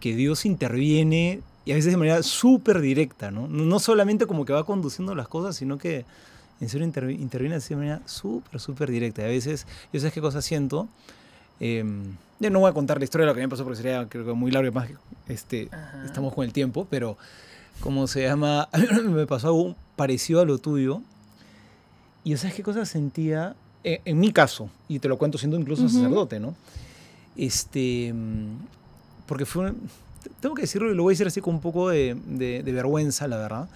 [0.00, 3.48] que Dios interviene y a veces de manera súper directa, ¿no?
[3.48, 6.04] No solamente como que va conduciendo las cosas, sino que
[6.60, 9.22] en serio intervi- interviene de manera súper, súper directa.
[9.22, 10.88] Y a veces, yo sé qué cosa siento.
[11.60, 11.84] Eh,
[12.40, 14.26] ya no voy a contar la historia de lo que me pasó porque sería creo
[14.26, 14.88] que muy largo y más
[15.28, 16.04] este, Ajá.
[16.04, 17.16] estamos con el tiempo, pero
[17.82, 18.68] como se llama,
[19.04, 21.02] me pasó algo parecido a lo tuyo.
[22.24, 23.56] Y ¿sabes qué cosa sentía?
[23.84, 25.90] Eh, en mi caso, y te lo cuento siendo incluso Ujú.
[25.92, 26.54] sacerdote, ¿no?
[27.36, 28.56] Este, mm,
[29.26, 29.72] porque fue,
[30.40, 32.72] tengo que decirlo y lo voy a decir así con un poco de, de- de
[32.72, 33.68] vergüenza, la verdad.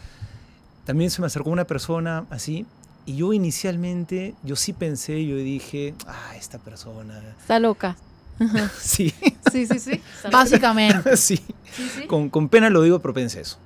[0.85, 2.65] También se me acercó una persona así,
[3.05, 7.97] y yo inicialmente, yo sí pensé, yo dije, ah, esta persona, Está loca.
[8.81, 9.13] sí,
[9.51, 10.01] Sí, sí, sí.
[10.31, 11.17] Básicamente.
[11.17, 11.37] sí,
[11.75, 12.07] Sí, sí.
[12.07, 13.59] con, con pena lo digo, pero pensé eso.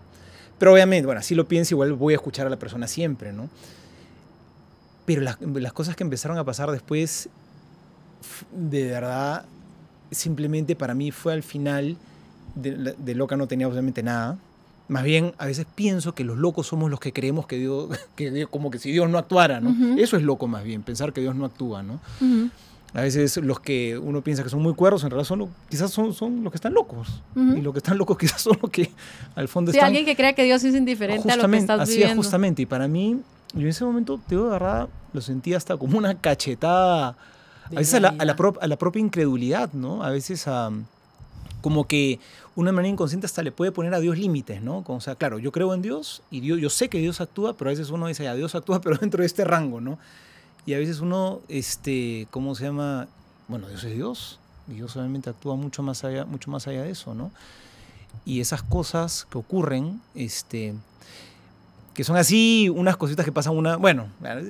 [0.61, 3.48] Pero obviamente, bueno, así lo pienso, igual voy a escuchar a la persona siempre, ¿no?
[5.06, 7.30] Pero las, las cosas que empezaron a pasar después,
[8.52, 9.46] de verdad,
[10.11, 11.96] simplemente para mí fue al final,
[12.54, 14.36] de, loca no tenía obviamente nada.
[14.88, 18.30] Más bien, a veces pienso que los locos somos los que creemos que Dios, que
[18.30, 19.70] Dios- como que si Dios no actuara, ¿no?
[19.98, 21.94] Eso es loco más bien, pensar que Dios no actúa, ¿no?
[22.20, 22.50] Ujú,
[22.93, 26.12] A veces los que uno piensa que son muy cuerdos, en realidad son, quizás son,
[26.12, 27.22] son los que están locos.
[27.36, 27.57] Ujú.
[27.57, 28.91] Y los que están locos quizás son los que
[29.36, 29.88] al fondo Sí, están...
[29.88, 32.12] alguien que crea que Dios es indiferente a lo que estás así viviendo.
[32.14, 32.62] es justamente.
[32.62, 33.20] Y para mí,
[33.55, 37.70] yo en ese momento, te digo de verdad, lo sentí hasta como una cachetada, a
[37.70, 40.03] De veces a la, a la prop- a la propia incredulidad, ¿no?
[40.03, 40.70] A veces a...
[41.61, 42.18] Como que
[42.57, 44.82] una manera inconsciente hasta le puede poner a Dios límites, ¿no?
[44.86, 47.68] O sea, claro, yo creo en Dios y Dios, yo sé que Dios actúa, pero
[47.68, 49.99] a veces uno dice, ya, Dios actúa, pero dentro de este rango, ¿no?
[50.66, 53.08] Y a veces uno, este, ¿cómo se llama?
[53.48, 54.38] Bueno, Dios es Dios.
[54.68, 57.30] Y Dios obviamente actúa mucho más allá, mucho más allá de eso, ¿no?
[58.24, 60.74] Y esas cosas que ocurren, este,
[61.94, 64.06] que son así, unas cositas que pasan una, bueno,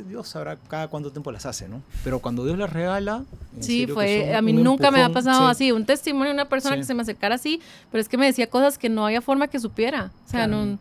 [0.09, 1.81] Dios sabrá cada cuánto tiempo las hace, ¿no?
[2.05, 3.25] Pero cuando Dios las regala,
[3.61, 5.51] Sí, fue, a mí un nunca me ha pasado sí.
[5.51, 6.81] así, un testimonio de una persona Sí.
[6.83, 9.49] que se me acercara así, pero es que me decía cosas que no había forma
[9.49, 10.11] que supiera.
[10.27, 10.67] O sea, Claro.
[10.67, 10.79] no,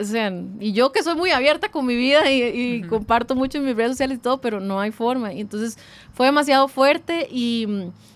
[0.00, 3.64] o sea, y yo que soy muy abierta con mi vida y, comparto mucho en
[3.64, 5.32] mis redes sociales y todo, pero no hay forma.
[5.32, 5.78] Y entonces
[6.14, 7.66] fue demasiado fuerte y,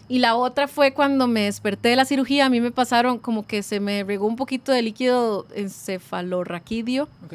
[0.09, 3.47] y la otra fue cuando me desperté de la cirugía, a mí me pasaron como
[3.47, 7.35] que se me regó un poquito de líquido encefalorraquídeo Ok.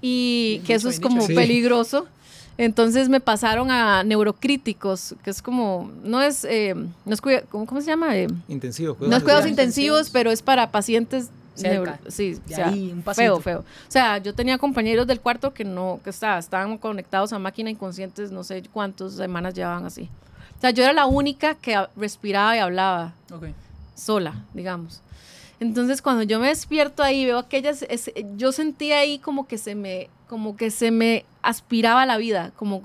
[0.00, 1.26] y Bien que eso es como dicho.
[1.28, 1.34] Sí.
[1.34, 2.06] peligroso.
[2.58, 7.80] Entonces me pasaron a neurocríticos, que es como, no es, eh, no es ¿cómo, cómo
[7.80, 8.14] se llama?
[8.18, 9.48] Eh, Intensivos, no es cuidados intensivos.
[9.48, 11.30] intensivos, pero es para pacientes
[11.60, 11.92] Cerca.
[11.92, 13.40] neuro- sí, De o sea, ahí, un pasito.
[13.40, 13.58] feo, feo.
[13.60, 17.70] O sea, yo tenía compañeros del cuarto que no, que está- estaban conectados a máquina
[17.70, 20.08] inconscientes, no sé cuántas semanas llevaban así.
[20.58, 23.46] O sea, yo era la única que respiraba y hablaba Ok.
[23.94, 25.00] sola, digamos.
[25.58, 29.74] Entonces, cuando yo me despierto ahí, veo aquellas, es- yo sentía ahí como que se
[29.74, 32.82] me, como que se me aspiraba la vida, como,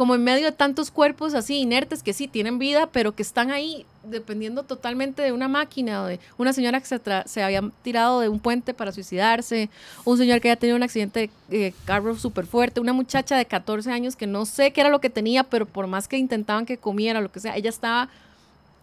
[0.00, 3.50] como en medio de tantos cuerpos así inertes que sí tienen vida, pero que están
[3.50, 6.86] ahí dependiendo totalmente de una máquina o de una señora que
[7.26, 9.68] se, había tirado de un puente para suicidarse,
[10.06, 13.44] un señor que había tenido un accidente de eh, carro súper fuerte, una muchacha de
[13.44, 16.64] 14 años que no sé qué era lo que tenía, pero por más que intentaban
[16.64, 18.08] que comiera, lo que sea, ella estaba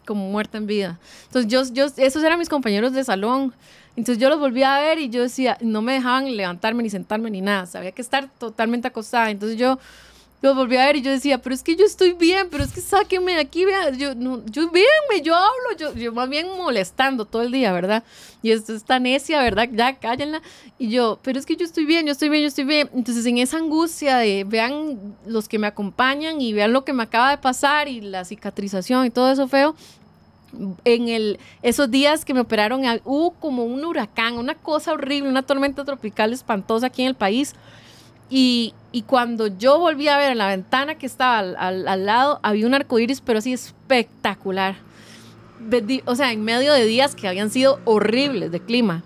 [0.05, 0.99] como muerta en vida.
[1.25, 3.55] Entonces yo, esos eran mis compañeros de salón.
[3.95, 7.31] Entonces yo los volví a ver y yo decía, no me dejaban levantarme ni sentarme
[7.31, 9.31] ni nada, sabía que estar totalmente acostada.
[9.31, 9.79] Entonces yo
[10.41, 12.71] los volví a ver y yo decía, pero es que yo estoy bien, pero es
[12.71, 16.47] que sáquenme de aquí, vea, yo, no, yo véanme, yo hablo, yo, yo más bien
[16.55, 18.03] molestando todo el día, ¿verdad?
[18.43, 19.67] Y esto es tan necia, ¿verdad?
[19.73, 20.43] Ya, cállenla.
[20.77, 22.87] Y yo, pero es que yo estoy bien, yo estoy bien, yo estoy bien.
[22.93, 27.01] Entonces en esa angustia de vean los que me acompañan y vean lo que me
[27.01, 29.75] acaba de pasar y la cicatrización y todo eso feo,
[30.85, 35.41] En el, esos días que me operaron, hubo como un huracán, una cosa horrible, una
[35.41, 37.55] tormenta tropical espantosa aquí en el país.
[38.29, 42.05] Y, y cuando yo volví a ver en la ventana que estaba al, al- al
[42.05, 44.75] lado, había un arco iris, pero así espectacular.
[46.05, 49.03] O sea, en medio de días que habían sido horribles de clima.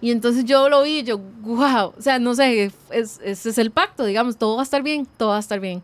[0.00, 3.58] Y entonces yo lo vi y yo, wow, o sea, no sé, es- ese es
[3.58, 5.82] el pacto, digamos, todo va a estar bien, todo va a estar bien.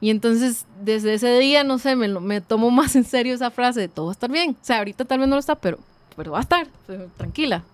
[0.00, 3.80] Y entonces, desde ese día, no sé, me, me tomo más en serio esa frase
[3.80, 4.50] de todo va a estar bien.
[4.50, 5.78] O sea, ahorita tal vez no lo está, pero,
[6.14, 6.68] pero va a estar,
[7.16, 7.64] tranquila,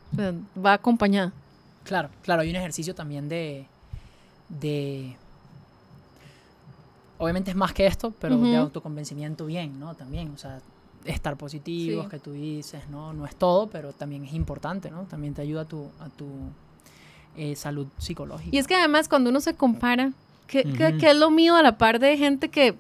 [0.65, 1.33] va acompañada.
[1.85, 3.67] Claro, claro, hay un ejercicio también de.
[4.61, 5.17] De
[7.19, 9.95] obviamente es más que esto, pero de autoconvencimiento bien, ¿no?
[9.95, 10.61] También, o sea,
[11.05, 12.11] estar positivos, Sí.
[12.11, 13.13] que tú dices, ¿no?
[13.13, 15.03] No es todo, pero también es importante, ¿no?
[15.05, 16.27] También te ayuda a tu, a tu
[17.37, 18.55] eh, salud psicológica.
[18.55, 20.13] Y es que además cuando uno se compara,
[20.47, 20.99] que, que- Ujú.
[20.99, 22.75] que es lo mío a la par de gente que,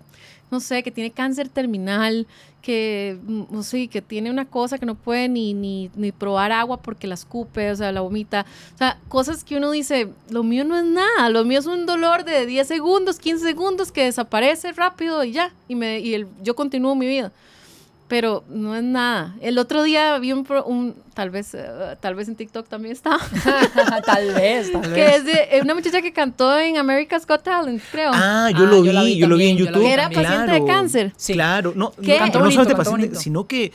[0.51, 2.27] no sé, que tiene cáncer terminal,
[2.65, 6.51] que, mm, no sé, que tiene una cosa que no puede ni, ni, ni probar
[6.51, 8.47] agua porque la escupe, o sea, la vomita.
[8.75, 11.85] O sea, cosas que uno dice, lo mío no es nada, lo mío es un
[11.85, 16.27] dolor de 10 segundos, 15 segundos que desaparece rápido y ya, y, me, y el-
[16.43, 17.31] yo continúo mi vida.
[18.07, 19.35] Pero no es nada.
[19.41, 21.67] El otro día vi un, pro- un tal vez, eh,
[22.01, 23.19] tal vez en TikTok también estaba,
[24.05, 25.17] tal vez, tal que vez.
[25.17, 28.11] es de eh, una muchacha que cantó en America's Got Talent, creo.
[28.13, 29.79] Ah, yo Ah, lo yo vi, yo lo vi en YouTube.
[29.79, 30.23] vi que era también.
[30.23, 30.67] paciente de Claro.
[30.81, 31.13] cáncer.
[31.17, 31.33] Sí.
[31.33, 32.13] Claro, no, ¿Qué?
[32.13, 33.21] no, Cantó no bonito, solamente cantó paciente, bonito.
[33.21, 33.73] sino que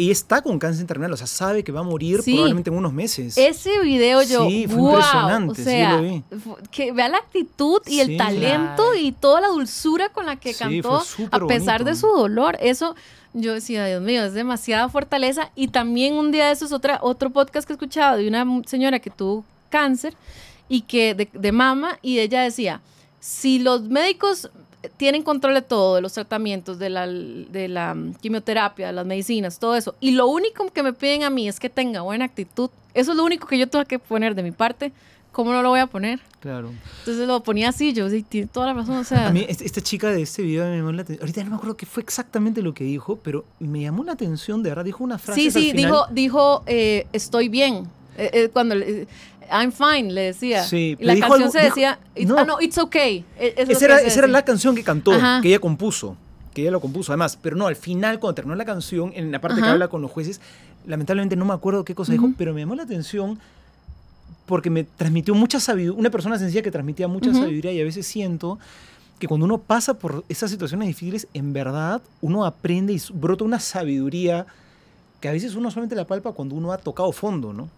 [0.00, 2.32] ella está con cáncer terminal, o sea, sabe que va a morir Sí.
[2.32, 3.36] probablemente en unos meses.
[3.38, 6.22] Ese video yo, Sí, fue wow, impresionante, o sí, lo vi.
[6.70, 8.94] que vea la actitud y el talento Claro.
[8.96, 11.02] y toda la dulzura con la que Sí, cantó,
[11.32, 12.56] a pesar de su dolor.
[12.60, 12.94] Eso,
[13.34, 15.50] yo decía, Dios mío, es demasiada fortaleza.
[15.54, 18.98] Y también un día de esos, otra, otro podcast que he escuchado de una señora
[18.98, 20.14] que tuvo cáncer
[20.68, 22.80] y que de, de mama, y ella decía,
[23.20, 24.50] si los médicos
[24.96, 29.58] tienen control de todo, de los tratamientos, de la, de la quimioterapia, de las medicinas,
[29.58, 32.70] todo eso, y lo único que me piden a mí es que tenga buena actitud,
[32.94, 34.92] eso es lo único que yo tengo que poner de mi parte,
[35.38, 36.18] ¿cómo no lo voy a poner?
[36.40, 36.72] Claro.
[36.98, 39.80] Entonces lo ponía así, yo sí, tiene toda la razón, o sea, A mí, esta
[39.80, 41.22] chica de este video me llamó la atención.
[41.22, 44.64] Ahorita no me acuerdo qué fue exactamente lo que dijo, pero me llamó la atención,
[44.64, 44.84] de verdad.
[44.84, 45.40] Dijo una frase.
[45.40, 47.86] sí, sí, dijo, dijo, eh, estoy bien,
[48.16, 49.06] Eh, eh, cuando, eh,
[49.48, 52.36] I'm fine, le decía, Sí, y la dijo canción algo- se dijo- decía, no.
[52.36, 55.12] ah, no, it's okay, Eh, es Esa que era, esa era la canción que cantó,
[55.12, 55.38] Ajá.
[55.40, 56.16] que ella compuso.
[56.52, 57.38] Que ella lo compuso, además.
[57.40, 59.70] Pero no, al final, cuando terminó la canción, en la parte que Ajá.
[59.74, 60.40] habla con los jueces,
[60.84, 62.22] lamentablemente no me acuerdo qué cosa Ujú.
[62.26, 63.38] dijo, pero me llamó la atención
[64.48, 66.00] porque me transmitió mucha sabiduría.
[66.00, 68.58] Una persona sencilla que transmitía mucha sabiduría y a veces siento
[69.20, 73.60] que cuando uno pasa por esas situaciones difíciles, en verdad uno aprende y brota una
[73.60, 74.46] sabiduría
[75.20, 77.68] que a veces uno solamente la palpa cuando uno ha tocado fondo, ¿no?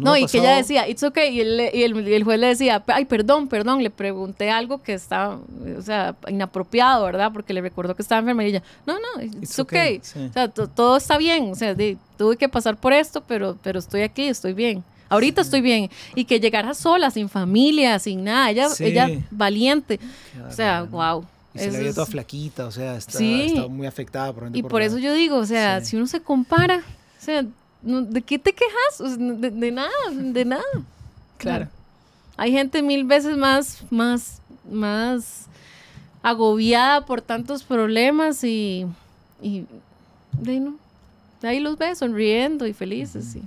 [0.00, 2.48] No, y que ella decía, it's okay, y el, y el- y el juez le
[2.48, 5.38] decía, ay, perdón, perdón, le pregunté algo que estaba,
[5.78, 7.30] o sea, inapropiado, ¿verdad?
[7.32, 9.98] Porque le recordó que estaba enferma y ella, no, no, it's, It's okay.
[9.98, 10.26] okay, sí.
[10.28, 11.76] O sea, to- todo está bien, o sea,
[12.18, 14.82] tuve que pasar por esto, pero, pero estoy aquí, estoy bien.
[15.08, 15.90] Ahorita estoy bien.
[16.14, 18.84] Y que llegara sola, sin familia, sin nada, ella, Sí.
[18.84, 20.00] ella valiente.
[20.48, 21.24] O sea, wow.
[21.54, 23.42] Y se la es- toda flaquita, o sea, está, Sí.
[23.54, 26.78] está muy afectada por Y por eso yo digo, o sea, si uno se compara,
[26.78, 27.44] o sea,
[27.82, 29.00] ¿de qué te quejas?
[29.00, 30.62] O sea, de, de nada, de nada.
[31.38, 31.68] Claro.
[32.36, 34.40] Hay gente mil veces más, más,
[34.70, 35.46] más
[36.22, 38.86] agobiada por tantos problemas y,
[39.42, 39.64] y
[40.40, 40.76] de ahí, no,
[41.42, 43.42] ahí los ves sonriendo y felices y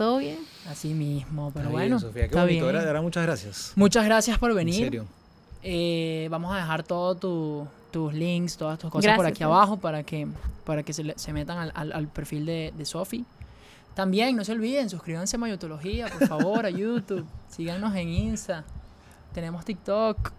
[0.00, 0.38] todo bien.
[0.66, 1.96] Así mismo, pero Está bueno.
[1.96, 2.78] bien, Sofía, qué está bonito, bien.
[2.78, 3.72] de verdad, muchas gracias.
[3.76, 4.74] Muchas gracias por En venir.
[4.84, 5.04] serio.
[5.62, 9.46] Eh, vamos a dejar todos tus links, todas tus cosas por aquí gracias.
[9.46, 10.26] abajo para que,
[10.64, 13.26] para que se, le- se metan al, al- al perfil de, de Sofi.
[13.94, 17.26] También, no se olviden, suscríbanse a Mayotología, por favor, a YouTube.
[17.50, 18.64] Síganos en Insta.
[19.32, 20.32] Tenemos TikTok.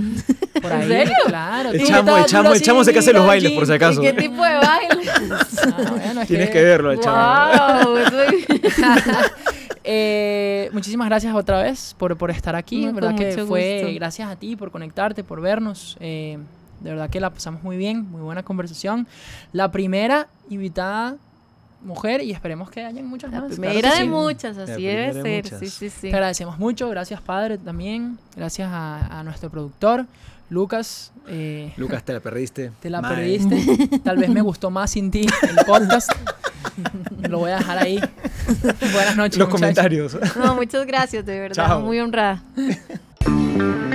[0.62, 1.14] Por ahí, serio?
[1.26, 1.70] claro.
[1.70, 4.00] El chamo, el chamo, el chamo se que hace los bailes, por si acaso.
[4.00, 4.02] acaso.
[4.02, 5.10] ¿Y qué tipo de baile?
[5.78, 7.84] Ah, bueno, es Tienes que verlo, el chamo.
[7.84, 8.16] wow, eso-
[9.90, 12.82] Eh, muchísimas gracias otra vez por, por estar aquí.
[12.82, 13.94] No, En verdad que fue gusto.
[13.94, 15.96] gracias a ti por conectarte, por vernos.
[16.00, 16.36] Eh,
[16.80, 19.06] de verdad que la pasamos muy bien, muy buena conversación.
[19.52, 21.16] La primera invitada
[21.82, 23.52] mujer y esperemos que hayan muchas La más.
[23.52, 24.08] primera claro de sí.
[24.08, 25.44] muchas, La así debe de ser.
[25.44, 25.58] muchas.
[25.60, 26.00] Sí, sí, sí.
[26.10, 30.06] Te agradecemos mucho, gracias padre también, gracias a, a nuestro productor,
[30.50, 31.12] Lucas.
[31.28, 32.72] eh, Lucas, te la perdiste.
[32.80, 33.98] te la perdiste.
[34.04, 36.10] Tal vez me gustó más sin ti el podcast.
[37.28, 38.00] Lo voy a dejar ahí.
[38.92, 39.38] Buenas noches.
[39.38, 39.50] Los muchachos.
[39.50, 40.18] comentarios.
[40.36, 41.66] No, muchas gracias, de verdad.
[41.66, 41.80] Chao.
[41.80, 42.42] Muy honrada.